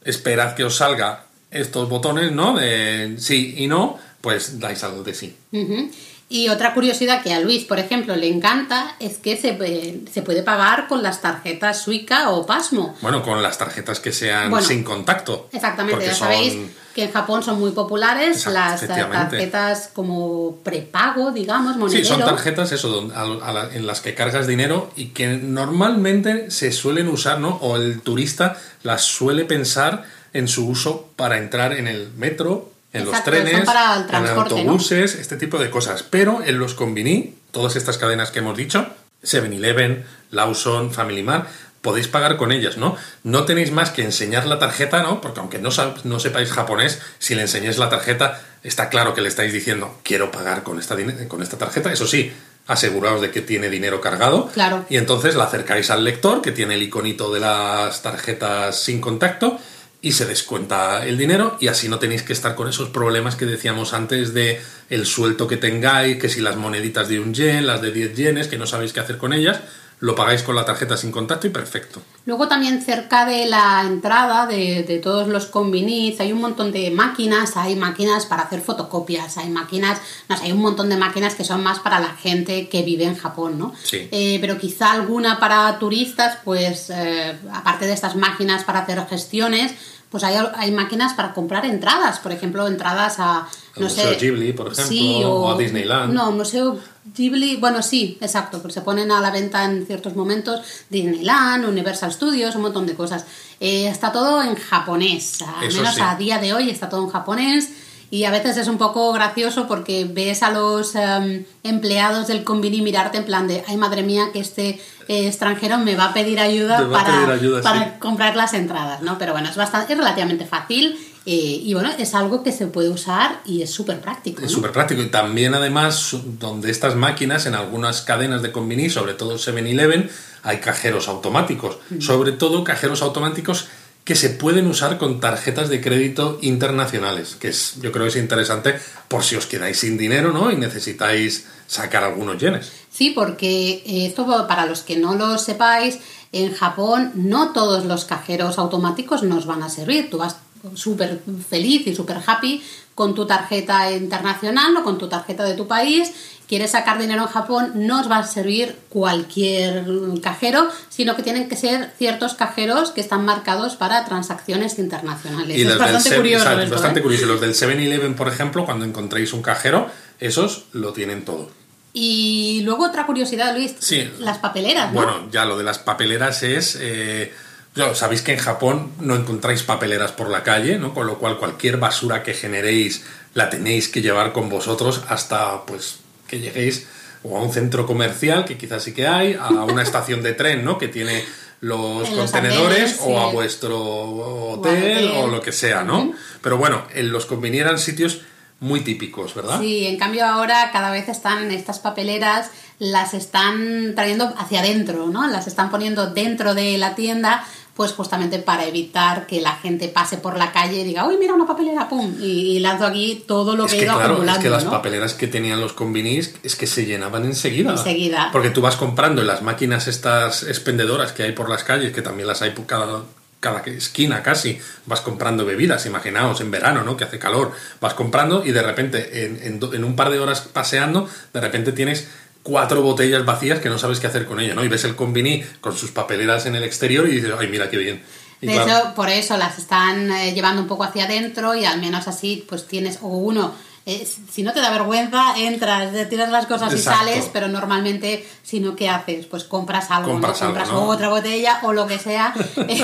[0.03, 2.55] esperad que os salga estos botones, ¿no?
[2.57, 5.35] De sí y no, pues dais algo de sí.
[5.51, 5.91] Ujú.
[6.31, 10.21] Y otra curiosidad que a Luis, por ejemplo, le encanta es que se, puede- se
[10.21, 12.95] puede pagar con las tarjetas Suica o Pasmo.
[13.01, 15.49] Bueno, con las tarjetas que sean Bueno, sin contacto.
[15.51, 16.55] Exactamente, ya son- sabéis
[16.93, 18.51] que en Japón son muy populares Exacto,
[18.95, 22.03] las tarjetas como prepago, digamos, monedero.
[22.05, 26.51] Sí, son tarjetas eso, a- a la- en las que cargas dinero y que normalmente
[26.51, 27.55] se suelen usar, ¿no?
[27.61, 30.03] O el turista las suele pensar
[30.33, 33.69] en su uso para entrar en el metro, en Exacto, los trenes,
[34.09, 36.03] en autobuses, este tipo de cosas.
[36.03, 38.87] Pero en los convini, todas estas cadenas que hemos dicho,
[39.23, 41.47] 7-Eleven, Lawson, Family Mart,
[41.81, 42.97] podéis pagar con ellas, ¿no?
[43.23, 45.21] No tenéis más que enseñar la tarjeta, ¿no?
[45.21, 45.69] Porque aunque no,
[46.03, 50.31] no sepáis japonés, si le enseñáis la tarjeta, está claro que le estáis diciendo, quiero
[50.31, 51.91] pagar con esta, con esta tarjeta.
[51.91, 52.33] Eso sí,
[52.67, 54.47] aseguraos de que tiene dinero cargado.
[54.47, 54.85] Claro.
[54.89, 59.59] Y entonces la acercáis al lector, que tiene el iconito de las tarjetas sin contacto,
[60.01, 63.45] y se descuenta el dinero y así no tenéis que estar con esos problemas que
[63.45, 67.81] decíamos antes de el suelto que tengáis, que si las moneditas de un yen, las
[67.81, 69.59] de 10 yenes, que no sabéis qué hacer con ellas,
[70.01, 72.01] lo pagáis con la tarjeta sin contacto y perfecto.
[72.25, 76.89] Luego también cerca de la entrada de, de todos los convinis hay un montón de
[76.91, 81.35] máquinas, hay máquinas para hacer fotocopias, hay máquinas, no sé, hay un montón de máquinas
[81.35, 83.73] que son más para la gente que vive en Japón, ¿no?
[83.83, 84.07] Sí.
[84.11, 89.73] Eh, pero quizá alguna para turistas, pues eh, aparte de estas máquinas para hacer gestiones,
[90.09, 94.53] pues hay, hay máquinas para comprar entradas, por ejemplo, entradas a, no Museo sé, Ghibli,
[94.53, 96.13] por ejemplo, o a Disneyland.
[96.13, 96.79] No, Museo
[97.15, 102.11] Ghibli, bueno, sí, exacto, pero se ponen a la venta en ciertos momentos Disneyland, Universal
[102.11, 103.25] Studios, un montón de cosas.
[103.59, 106.01] Eh, está todo en japonés, al Eso menos sí.
[106.01, 107.69] a día de hoy está todo en japonés.
[108.11, 112.81] Y a veces es un poco gracioso porque ves a los em, empleados del convini
[112.81, 116.39] mirarte en plan de, ay madre mía, que este eh, extranjero me va a pedir
[116.39, 117.91] ayuda para, pedir ayuda, para sí.
[117.99, 119.17] comprar las entradas, ¿no?
[119.17, 122.89] Pero bueno, es bastante, es relativamente fácil eh, y bueno, es algo que se puede
[122.89, 124.43] usar y es súper práctico.
[124.43, 125.01] Es súper práctico.
[125.01, 130.09] Y también, además, donde estas máquinas, en algunas cadenas de convini, sobre todo 7-Eleven,
[130.41, 131.77] hay cajeros automáticos.
[131.99, 133.67] Sobre todo cajeros automáticos
[134.09, 138.15] que se pueden usar con tarjetas de crédito internacionales, que es, yo creo que es
[138.15, 138.73] interesante
[139.07, 140.51] por si os quedáis sin dinero, ¿no?
[140.51, 142.71] Y necesitáis sacar algunos yenes.
[142.89, 145.99] Sí, porque eh, esto para los que no lo sepáis,
[146.31, 150.09] en Japón no todos los cajeros automáticos nos van a servir.
[150.09, 150.37] Tú vas
[150.73, 152.63] súper feliz y súper happy
[152.95, 156.11] con tu tarjeta internacional o con tu tarjeta de tu país.
[156.49, 159.85] Quieres sacar dinero en Japón, no os va a servir cualquier
[160.23, 165.55] cajero, sino que tienen que ser ciertos cajeros que están marcados para transacciones internacionales.
[165.55, 166.43] Y es bastante curioso.
[166.45, 167.03] exacto, esto, bastante ¿eh?
[167.03, 167.25] curioso.
[167.27, 171.51] Los del 7-Eleven, por ejemplo, cuando encontréis un cajero, esos lo tienen todo.
[171.93, 174.11] Y luego otra curiosidad, Luis, Sí.
[174.19, 175.01] las papeleras, ¿no?
[175.03, 176.77] Bueno, ya lo de las papeleras es...
[176.81, 177.31] eh,
[177.75, 180.95] ya sabéis que en Japón no encontráis papeleras por la calle, ¿no?
[180.95, 183.03] Con lo cual cualquier basura que generéis
[183.35, 186.87] la tenéis que llevar con vosotros hasta pues que lleguéis
[187.23, 190.63] o a un centro comercial, que quizás sí que hay, a una estación de tren,
[190.63, 190.77] ¿no?
[190.77, 191.23] Que tiene
[191.61, 195.11] los En los contenedores andenes, o a vuestro hotel hotel.
[195.17, 196.13] o lo que sea, ¿no?
[196.41, 198.21] Pero bueno, en los conveni eran sitios
[198.61, 199.59] muy típicos, ¿verdad?
[199.59, 205.27] Sí, en cambio ahora cada vez están estas papeleras, las están trayendo hacia adentro, ¿no?
[205.27, 207.45] Las están poniendo dentro de la tienda,
[207.79, 211.33] pues justamente para evitar que la gente pase por la calle y diga, uy, mira
[211.33, 214.37] una papelera, pum, y, y lanzo aquí todo lo Es que he ido claro, es
[214.39, 214.71] que las ¿no?
[214.71, 217.71] papeleras que tenían los convenis es que se llenaban enseguida.
[217.71, 218.31] Enseguida.
[218.33, 222.01] Porque tú vas comprando en las máquinas estas expendedoras que hay por las calles, que
[222.01, 223.03] también las hay por cada,
[223.39, 226.97] cada esquina casi, vas comprando bebidas, imaginaos, en verano, ¿no?
[226.97, 230.19] Que hace calor, vas comprando y de repente, en, en do- en un par de
[230.19, 232.09] horas paseando, de repente tienes
[232.43, 234.63] cuatro botellas vacías que no sabes qué hacer con ellas, ¿no?
[234.63, 237.77] Y ves el convini con sus papeleras en el exterior y dices, ay, mira qué
[237.77, 238.01] bien.
[238.41, 241.65] Y De claro, hecho, por eso las están eh, llevando un poco hacia adentro y
[241.65, 243.53] al menos así pues tienes, o uno,
[243.89, 247.05] eh, si no te da vergüenza, entras, tiras las cosas Exacto.
[247.05, 249.25] y sales, pero normalmente, si no, ¿qué haces?
[249.25, 250.47] Pues compras algo, Compras ¿no?
[250.47, 250.87] algo, compras ¿no?
[250.87, 252.33] otra botella o lo que sea
[252.67, 252.81] y,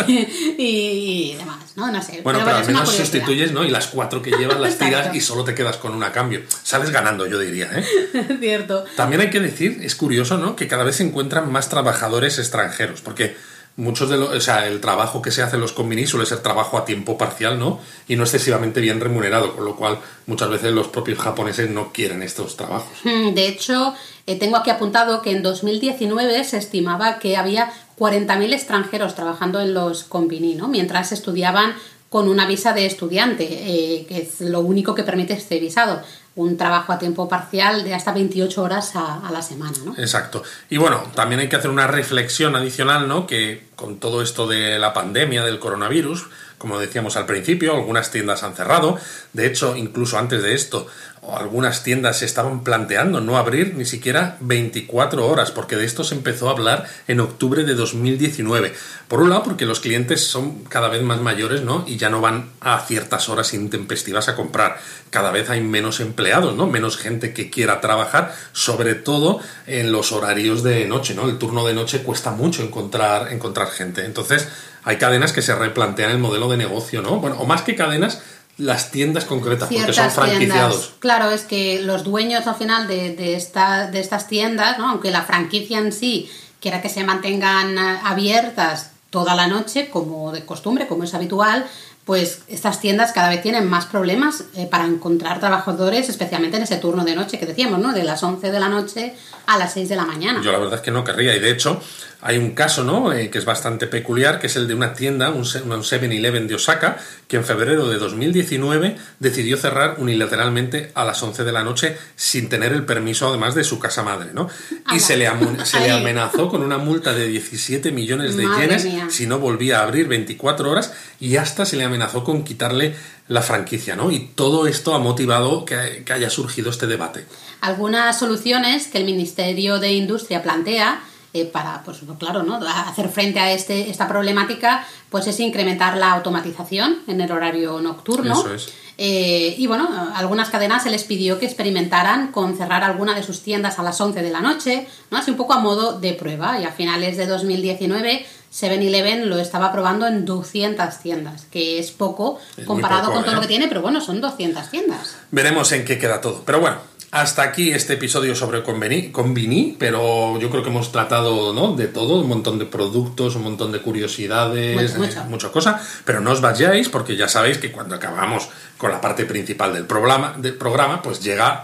[0.57, 1.91] y demás, ¿no?
[1.91, 2.21] No sé.
[2.23, 3.63] Bueno, pero, bueno, al menos sustituyes, ¿no?
[3.63, 6.41] Y las cuatro que llevas las tiras y solo te quedas con una a cambio.
[6.63, 8.37] Sales ganando, yo diría, ¿eh?
[8.39, 8.85] Cierto.
[8.95, 10.55] También hay que decir, es curioso, ¿no?
[10.55, 13.35] Que cada vez se encuentran más trabajadores extranjeros, porque
[13.77, 16.39] muchos de los, o sea, el trabajo que se hace en los convenis suele ser
[16.39, 17.79] trabajo a tiempo parcial, ¿no?
[18.07, 22.23] Y no excesivamente bien remunerado, con lo cual muchas veces los propios japoneses no quieren
[22.23, 22.97] estos trabajos.
[23.03, 23.93] Mm, De hecho,
[24.27, 29.73] eh, tengo aquí apuntado que en 2019 se estimaba que había 40.000 extranjeros trabajando en
[29.73, 30.67] los convini, ¿no?
[30.67, 31.75] Mientras estudiaban
[32.09, 36.01] con una visa de estudiante, eh, que es lo único que permite este visado.
[36.35, 39.93] Un trabajo a tiempo parcial de hasta 28 horas a, a la semana, ¿no?
[39.97, 40.43] Exacto.
[40.69, 43.25] Y bueno, también hay que hacer una reflexión adicional, ¿no?
[43.25, 46.27] Que con todo esto de la pandemia, del coronavirus,
[46.57, 48.97] como decíamos al principio, algunas tiendas han cerrado.
[49.33, 50.87] De hecho, incluso antes de esto,
[51.33, 56.15] algunas tiendas se estaban planteando no abrir ni siquiera 24 horas, porque de esto se
[56.15, 58.73] empezó a hablar en octubre de 2019.
[59.07, 61.83] Por un lado, porque los clientes son cada vez más mayores, ¿no?
[61.87, 64.79] Y ya no van a ciertas horas intempestivas a comprar.
[65.09, 66.67] Cada vez hay menos empleados, ¿no?
[66.67, 71.29] Menos gente que quiera trabajar, sobre todo en los horarios de noche, ¿no?
[71.29, 74.05] El turno de noche cuesta mucho encontrar, encontrar gente.
[74.05, 74.47] Entonces,
[74.83, 77.19] hay cadenas que se replantean el modelo de negocio, ¿no?
[77.19, 78.21] Bueno, o más que cadenas,
[78.57, 80.75] las tiendas concretas, porque son franquiciados.
[80.75, 80.93] tiendas.
[80.99, 84.89] Claro, es que los dueños al final de, de, esta, de estas tiendas, ¿no?
[84.89, 86.29] aunque la franquicia en sí
[86.59, 91.65] quiera que se mantengan abiertas toda la noche, como de costumbre, como es habitual,
[92.05, 96.77] pues estas tiendas cada vez tienen más problemas eh, para encontrar trabajadores, especialmente en ese
[96.77, 97.93] turno de noche que decíamos, ¿no?
[97.93, 99.15] De las 11 de la noche
[99.47, 100.41] a las 6 de la mañana.
[100.43, 101.35] Yo la verdad es que no querría.
[101.35, 101.81] Y de hecho,
[102.27, 103.13] hay un caso, ¿no?
[103.13, 106.47] Eh, que es bastante peculiar, que es el de una tienda, un se- un 7-Eleven
[106.47, 106.97] de Osaka,
[107.27, 112.49] que en febrero de 2019 decidió cerrar unilateralmente a las 11 de la noche sin
[112.49, 114.49] tener el permiso, además, de su casa madre, ¿no?
[114.93, 115.29] Y se le,
[115.65, 119.07] se amenazó con una multa de 17 millones de Madre yenes mía.
[119.09, 122.95] si no volvía a abrir 24 horas y hasta se le amenazó con quitarle
[123.27, 124.11] la franquicia, ¿no?
[124.11, 127.25] Y todo esto ha motivado que, que haya surgido este debate.
[127.61, 131.01] Algunas soluciones que el Ministerio de Industria plantea
[131.35, 132.55] eh, para, pues claro, ¿no?
[132.65, 138.31] Hacer frente a este, esta problemática, pues es incrementar la automatización en el horario nocturno.
[138.31, 138.69] Eso es.
[138.97, 143.21] Eh, y bueno, a algunas cadenas se les pidió que experimentaran con cerrar alguna de
[143.21, 145.17] sus tiendas a las 11 de la noche, ¿no?
[145.17, 146.57] así un poco a modo de prueba.
[146.57, 152.39] Y a finales de 2019, 7-Eleven lo estaba probando en 200 tiendas, que es poco
[152.55, 153.35] Es comparado poco, con todo ¿eh?
[153.35, 155.17] lo que tiene, pero bueno, son 200 tiendas.
[155.31, 156.43] Veremos en qué queda todo.
[156.45, 156.77] Pero bueno,
[157.11, 161.75] hasta aquí este episodio sobre Conveni, Convini, pero yo creo que hemos tratado ¿no?
[161.75, 165.81] de todo, un montón de productos, un montón de curiosidades, eh, mucha cosa.
[166.03, 169.85] Pero no os vayáis porque ya sabéis que cuando acabamos con la parte principal del
[169.85, 171.63] programa, del programa pues llega...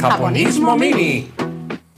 [0.00, 1.41] Japonismo Mini.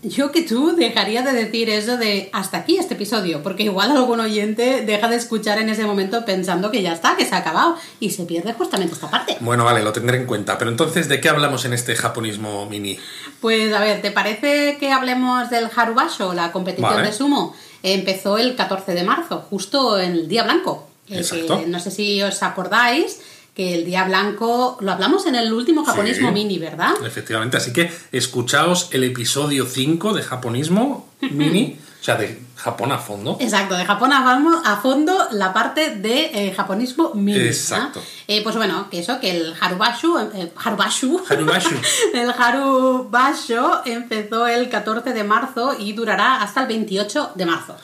[0.05, 4.21] Yo que tú dejaría de decir eso de hasta aquí este episodio, porque igual algún
[4.21, 7.77] oyente deja de escuchar en ese momento pensando que ya está, que se ha acabado,
[8.01, 9.39] y se pierde justamente esta parte.
[9.41, 10.59] Bueno, vale, lo tendré en cuenta.
[10.59, 12.99] Pero entonces, ¿de qué hablamos en este japonismo mini?
[13.41, 17.07] Pues a ver, ¿te parece que hablemos del Harubasho, la competición Vale.
[17.07, 17.57] de sumo?
[17.83, 20.89] Empezó el 14 de marzo, justo en el Día Blanco.
[21.09, 21.61] Exacto.
[21.61, 23.21] que, no sé si os acordáis
[23.55, 26.35] que el Día Blanco lo hablamos en el último japonismo Sí.
[26.35, 26.93] mini, ¿verdad?
[27.05, 32.99] Efectivamente, así que escuchaos el episodio 5 de japonismo mini, o sea, de Japón a
[32.99, 33.37] fondo.
[33.41, 37.39] Exacto, de Japón a, fondo la parte de eh, japonismo mini.
[37.39, 38.03] Exacto.
[38.27, 41.77] Eh, pues bueno, que eso, que el Harubashu, eh, Harubashu, Harubashu.
[42.15, 47.77] el Harubasho empezó el 14 de marzo y durará hasta el 28 de marzo.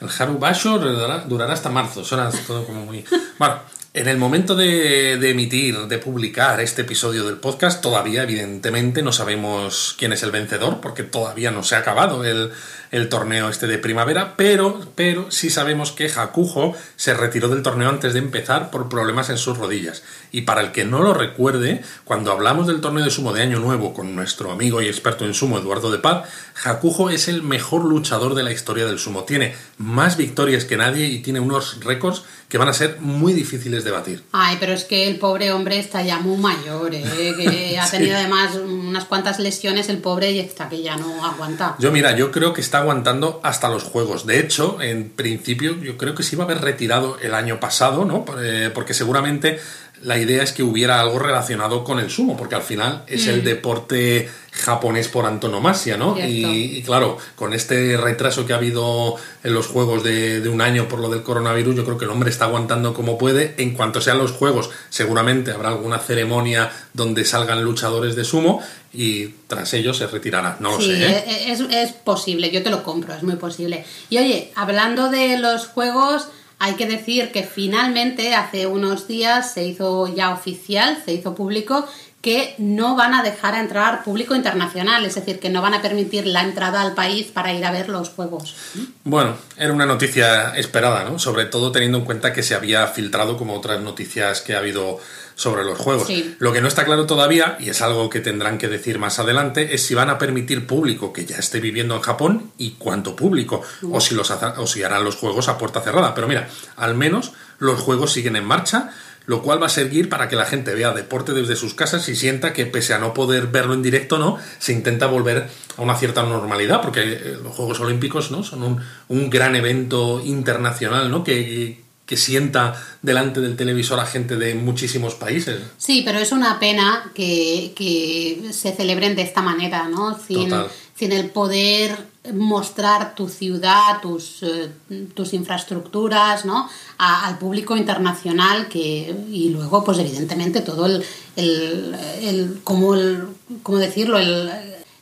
[0.00, 2.04] El Harubasho durará, durará hasta marzo.
[2.04, 3.04] Suena todo como muy.
[3.38, 3.56] Bueno,
[3.96, 9.96] En el momento de, emitir, de publicar este episodio del podcast, todavía evidentemente no sabemos
[9.98, 12.52] quién es el vencedor, porque todavía no se ha acabado el,
[12.96, 17.88] el torneo este de primavera, pero, pero sí sabemos que Hakujo se retiró del torneo
[17.88, 20.02] antes de empezar por problemas en sus rodillas.
[20.32, 23.58] Y para el que no lo recuerde, cuando hablamos del torneo de sumo de Año
[23.58, 26.28] Nuevo con nuestro amigo y experto en sumo Eduardo de Paz,
[26.64, 29.24] Hakujo es el mejor luchador de la historia del sumo.
[29.24, 33.84] Tiene más victorias que nadie y tiene unos récords que van a ser muy difíciles
[33.84, 34.22] de batir.
[34.32, 37.34] Ay, pero es que el pobre hombre está ya muy mayor, ¿eh?
[37.36, 41.76] que ha tenido además unas cuantas lesiones el pobre y está que ya no aguanta.
[41.78, 44.26] Yo mira, yo creo que está aguantando hasta los juegos.
[44.26, 48.04] De hecho, en principio yo creo que se iba a haber retirado el año pasado,
[48.04, 48.24] ¿no?
[48.40, 49.58] Eh, porque seguramente
[50.02, 53.42] la idea es que hubiera algo relacionado con el sumo, porque al final es el
[53.42, 56.18] deporte japonés por antonomasia, ¿no?
[56.18, 60.60] Y, y, claro, con este retraso que ha habido en los juegos de, de, un
[60.60, 63.54] año por lo del coronavirus, yo creo que el hombre está aguantando como puede.
[63.58, 69.28] En cuanto sean los juegos, seguramente habrá alguna ceremonia donde salgan luchadores de sumo y
[69.46, 70.56] tras ello se retirará.
[70.60, 71.06] No lo sé.
[71.06, 71.52] ¿eh?
[71.52, 73.84] Es, es posible, yo te lo compro, es muy posible.
[74.10, 76.28] Y oye, hablando de los juegos...
[76.58, 81.86] Hay que decir que finalmente hace unos días se hizo ya oficial, se hizo público
[82.26, 86.26] que no van a dejar entrar público internacional, es decir, que no van a permitir
[86.26, 88.56] la entrada al país para ir a ver los juegos.
[89.04, 91.20] Bueno, era una noticia esperada, ¿no?
[91.20, 94.98] Sobre todo teniendo en cuenta que se había filtrado como otras noticias que ha habido
[95.36, 96.08] sobre los juegos.
[96.08, 96.34] Sí.
[96.40, 99.76] Lo que no está claro todavía, y es algo que tendrán que decir más adelante,
[99.76, 103.62] es si van a permitir público que ya esté viviendo en Japón y cuánto público,
[103.88, 106.12] o si, los, o si harán los juegos a puerta cerrada.
[106.12, 108.90] Pero mira, al menos los juegos siguen en marcha
[109.26, 112.16] lo cual va a servir para que la gente vea deporte desde sus casas y
[112.16, 114.38] sienta que pese a no poder verlo en directo, ¿no?
[114.58, 118.42] Se intenta volver a una cierta normalidad, porque los Juegos Olímpicos, ¿no?
[118.42, 121.24] Son un, un gran evento internacional, ¿no?
[121.24, 125.60] Que, que sienta delante del televisor a gente de muchísimos países.
[125.76, 130.16] Sí, pero es una pena que, que se celebren de esta manera, ¿no?
[130.18, 130.68] Sin, Total.
[130.94, 131.96] sin el poder
[132.34, 134.70] mostrar tu ciudad, tus, eh,
[135.14, 136.68] tus infraestructuras, ¿no?
[136.98, 141.04] Al público internacional que, y luego, pues evidentemente, todo el,
[141.36, 143.28] el, el cómo, el,
[143.62, 144.50] cómo decirlo, el,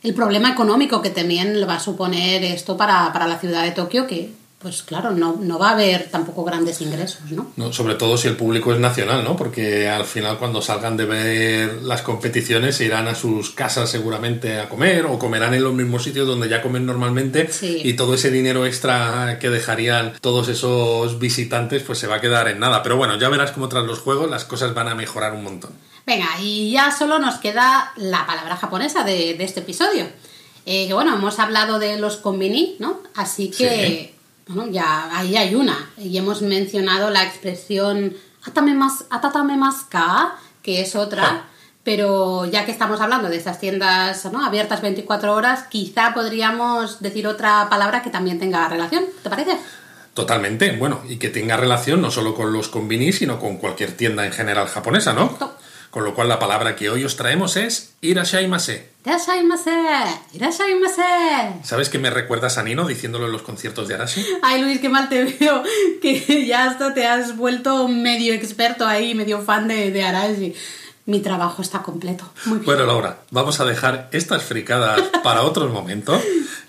[0.03, 4.05] el problema económico que también va a suponer esto para, para la ciudad de Tokio,
[4.05, 4.33] que
[4.65, 7.51] pues claro, no, no va a haber tampoco grandes ingresos, ¿no?
[7.55, 7.71] ¿no?
[7.71, 9.35] Sobre todo si el público es nacional, ¿no?
[9.35, 14.59] Porque al final cuando salgan de ver las competiciones se irán a sus casas seguramente
[14.59, 17.79] a comer o comerán en los mismos sitios donde ya comen normalmente Sí.
[17.83, 22.47] y todo ese dinero extra que dejarían todos esos visitantes pues se va a quedar
[22.47, 22.81] en nada.
[22.81, 25.73] Pero bueno, ya verás cómo tras los juegos las cosas van a mejorar un montón.
[26.07, 30.07] Venga, y ya solo nos queda la palabra japonesa de, de este episodio.
[30.65, 32.99] Eh, que bueno, hemos hablado de los konbini, ¿no?
[33.13, 34.14] Así que,
[34.47, 35.89] bueno, ya ahí hay una.
[35.97, 38.15] Y hemos mencionado la expresión
[39.57, 41.45] mas ka, que es otra.
[41.83, 44.43] Pero ya que estamos hablando de esas tiendas ¿no?
[44.43, 49.03] abiertas 24 horas, quizá podríamos decir otra palabra que también tenga relación.
[49.21, 49.57] ¿Te parece?
[50.15, 54.25] Totalmente, bueno, y que tenga relación no solo con los konbini, sino con cualquier tienda
[54.25, 55.37] en general japonesa, ¿no?
[55.95, 58.89] Con lo cual la palabra que hoy os traemos es irashaimase.
[59.05, 59.71] Irashaimase,
[60.33, 61.01] irashaimase.
[61.63, 64.21] ¿Sabes que me recuerdas a Nino diciéndolo en los conciertos de Arashi?
[64.41, 65.63] Ay, Luis, qué mal te veo.
[66.01, 70.53] Que ya hasta te has vuelto medio experto ahí, medio fan de, de Arashi.
[71.05, 72.29] Mi trabajo está completo.
[72.43, 72.65] Muy bien.
[72.65, 76.21] Bueno, Laura, vamos a dejar estas fricadas para otro momento.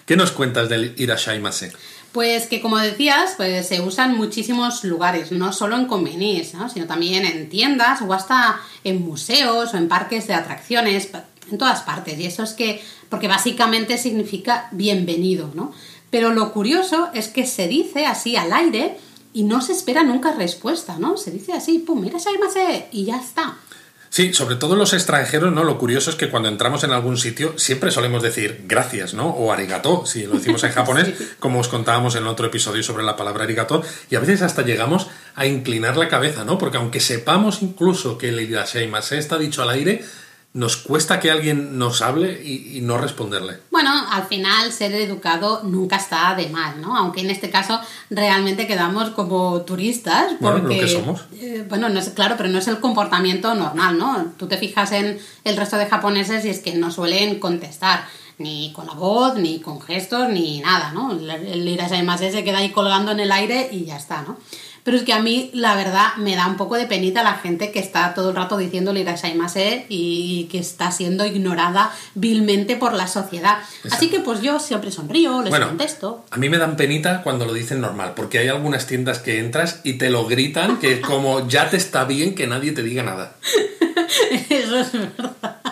[0.04, 1.72] ¿Qué nos cuentas del irashaimase?
[2.16, 6.70] Pues que como decías, pues se usa en muchísimos lugares, no solo en convenis, ¿no?
[6.70, 11.10] sino también en tiendas o hasta en museos o en parques de atracciones,
[11.50, 12.18] en todas partes.
[12.18, 15.72] Y eso es que, porque básicamente significa bienvenido, ¿no?
[16.08, 18.96] Pero lo curioso es que se dice así al aire
[19.34, 21.18] y no se espera nunca respuesta, ¿no?
[21.18, 22.16] Se dice así, pum, mira
[22.92, 23.58] y ya está.
[24.16, 25.62] Sí, sobre todo los extranjeros, ¿no?
[25.62, 29.28] Lo curioso es que cuando entramos en algún sitio siempre solemos decir gracias, ¿no?
[29.28, 31.28] O arigato, si lo decimos en japonés, Sí.
[31.38, 35.08] como os contábamos en otro episodio sobre la palabra arigato, y a veces hasta llegamos
[35.34, 36.56] a inclinar la cabeza, ¿no?
[36.56, 40.02] Porque aunque sepamos incluso que el irashaimase está dicho al aire,
[40.56, 43.58] nos cuesta que alguien nos hable y, y no responderle.
[43.70, 46.96] Bueno, al final ser educado nunca está de mal, ¿no?
[46.96, 47.78] Aunque en este caso
[48.08, 50.32] realmente quedamos como turistas.
[50.40, 51.20] Bueno, Porque, lo que somos.
[51.38, 54.32] eh, bueno, no es, claro, pero no es el comportamiento normal, ¿no?
[54.38, 58.06] Tú te fijas en el resto de japoneses y es que no suelen contestar
[58.38, 61.12] ni con la voz, ni con gestos, ni nada, ¿no?
[61.12, 64.38] El, el irashaimase se queda ahí colgando en el aire y ya está, ¿no?
[64.86, 67.72] Pero es que a mí, la verdad, me da un poco de penita la gente
[67.72, 73.08] que está todo el rato diciendo Irashaimase y que está siendo ignorada vilmente por la
[73.08, 73.58] sociedad.
[73.90, 76.24] Así que pues yo siempre sonrío, les Bueno, contesto.
[76.30, 79.80] A mí me dan penita cuando lo dicen normal, porque hay algunas tiendas que entras
[79.82, 83.34] y te lo gritan, que como ya te está bien que nadie te diga nada.
[84.48, 85.65] Eso es verdad.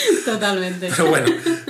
[0.24, 0.88] Totalmente.
[0.90, 1.26] Pero bueno,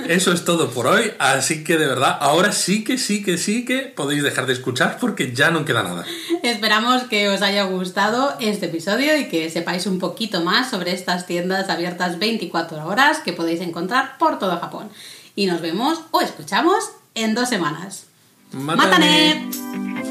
[0.07, 3.65] eso es todo por hoy, así que de verdad, ahora sí que sí que sí
[3.65, 6.05] que podéis dejar de escuchar porque ya no queda nada.
[6.43, 11.25] Esperamos que os haya gustado este episodio y que sepáis un poquito más sobre estas
[11.25, 14.89] tiendas abiertas 24 horas que podéis encontrar por todo Japón.
[15.35, 16.83] Y nos vemos o escuchamos
[17.15, 18.05] en dos semanas.
[18.51, 19.47] Mátane.
[19.49, 20.08] ¡Mátane!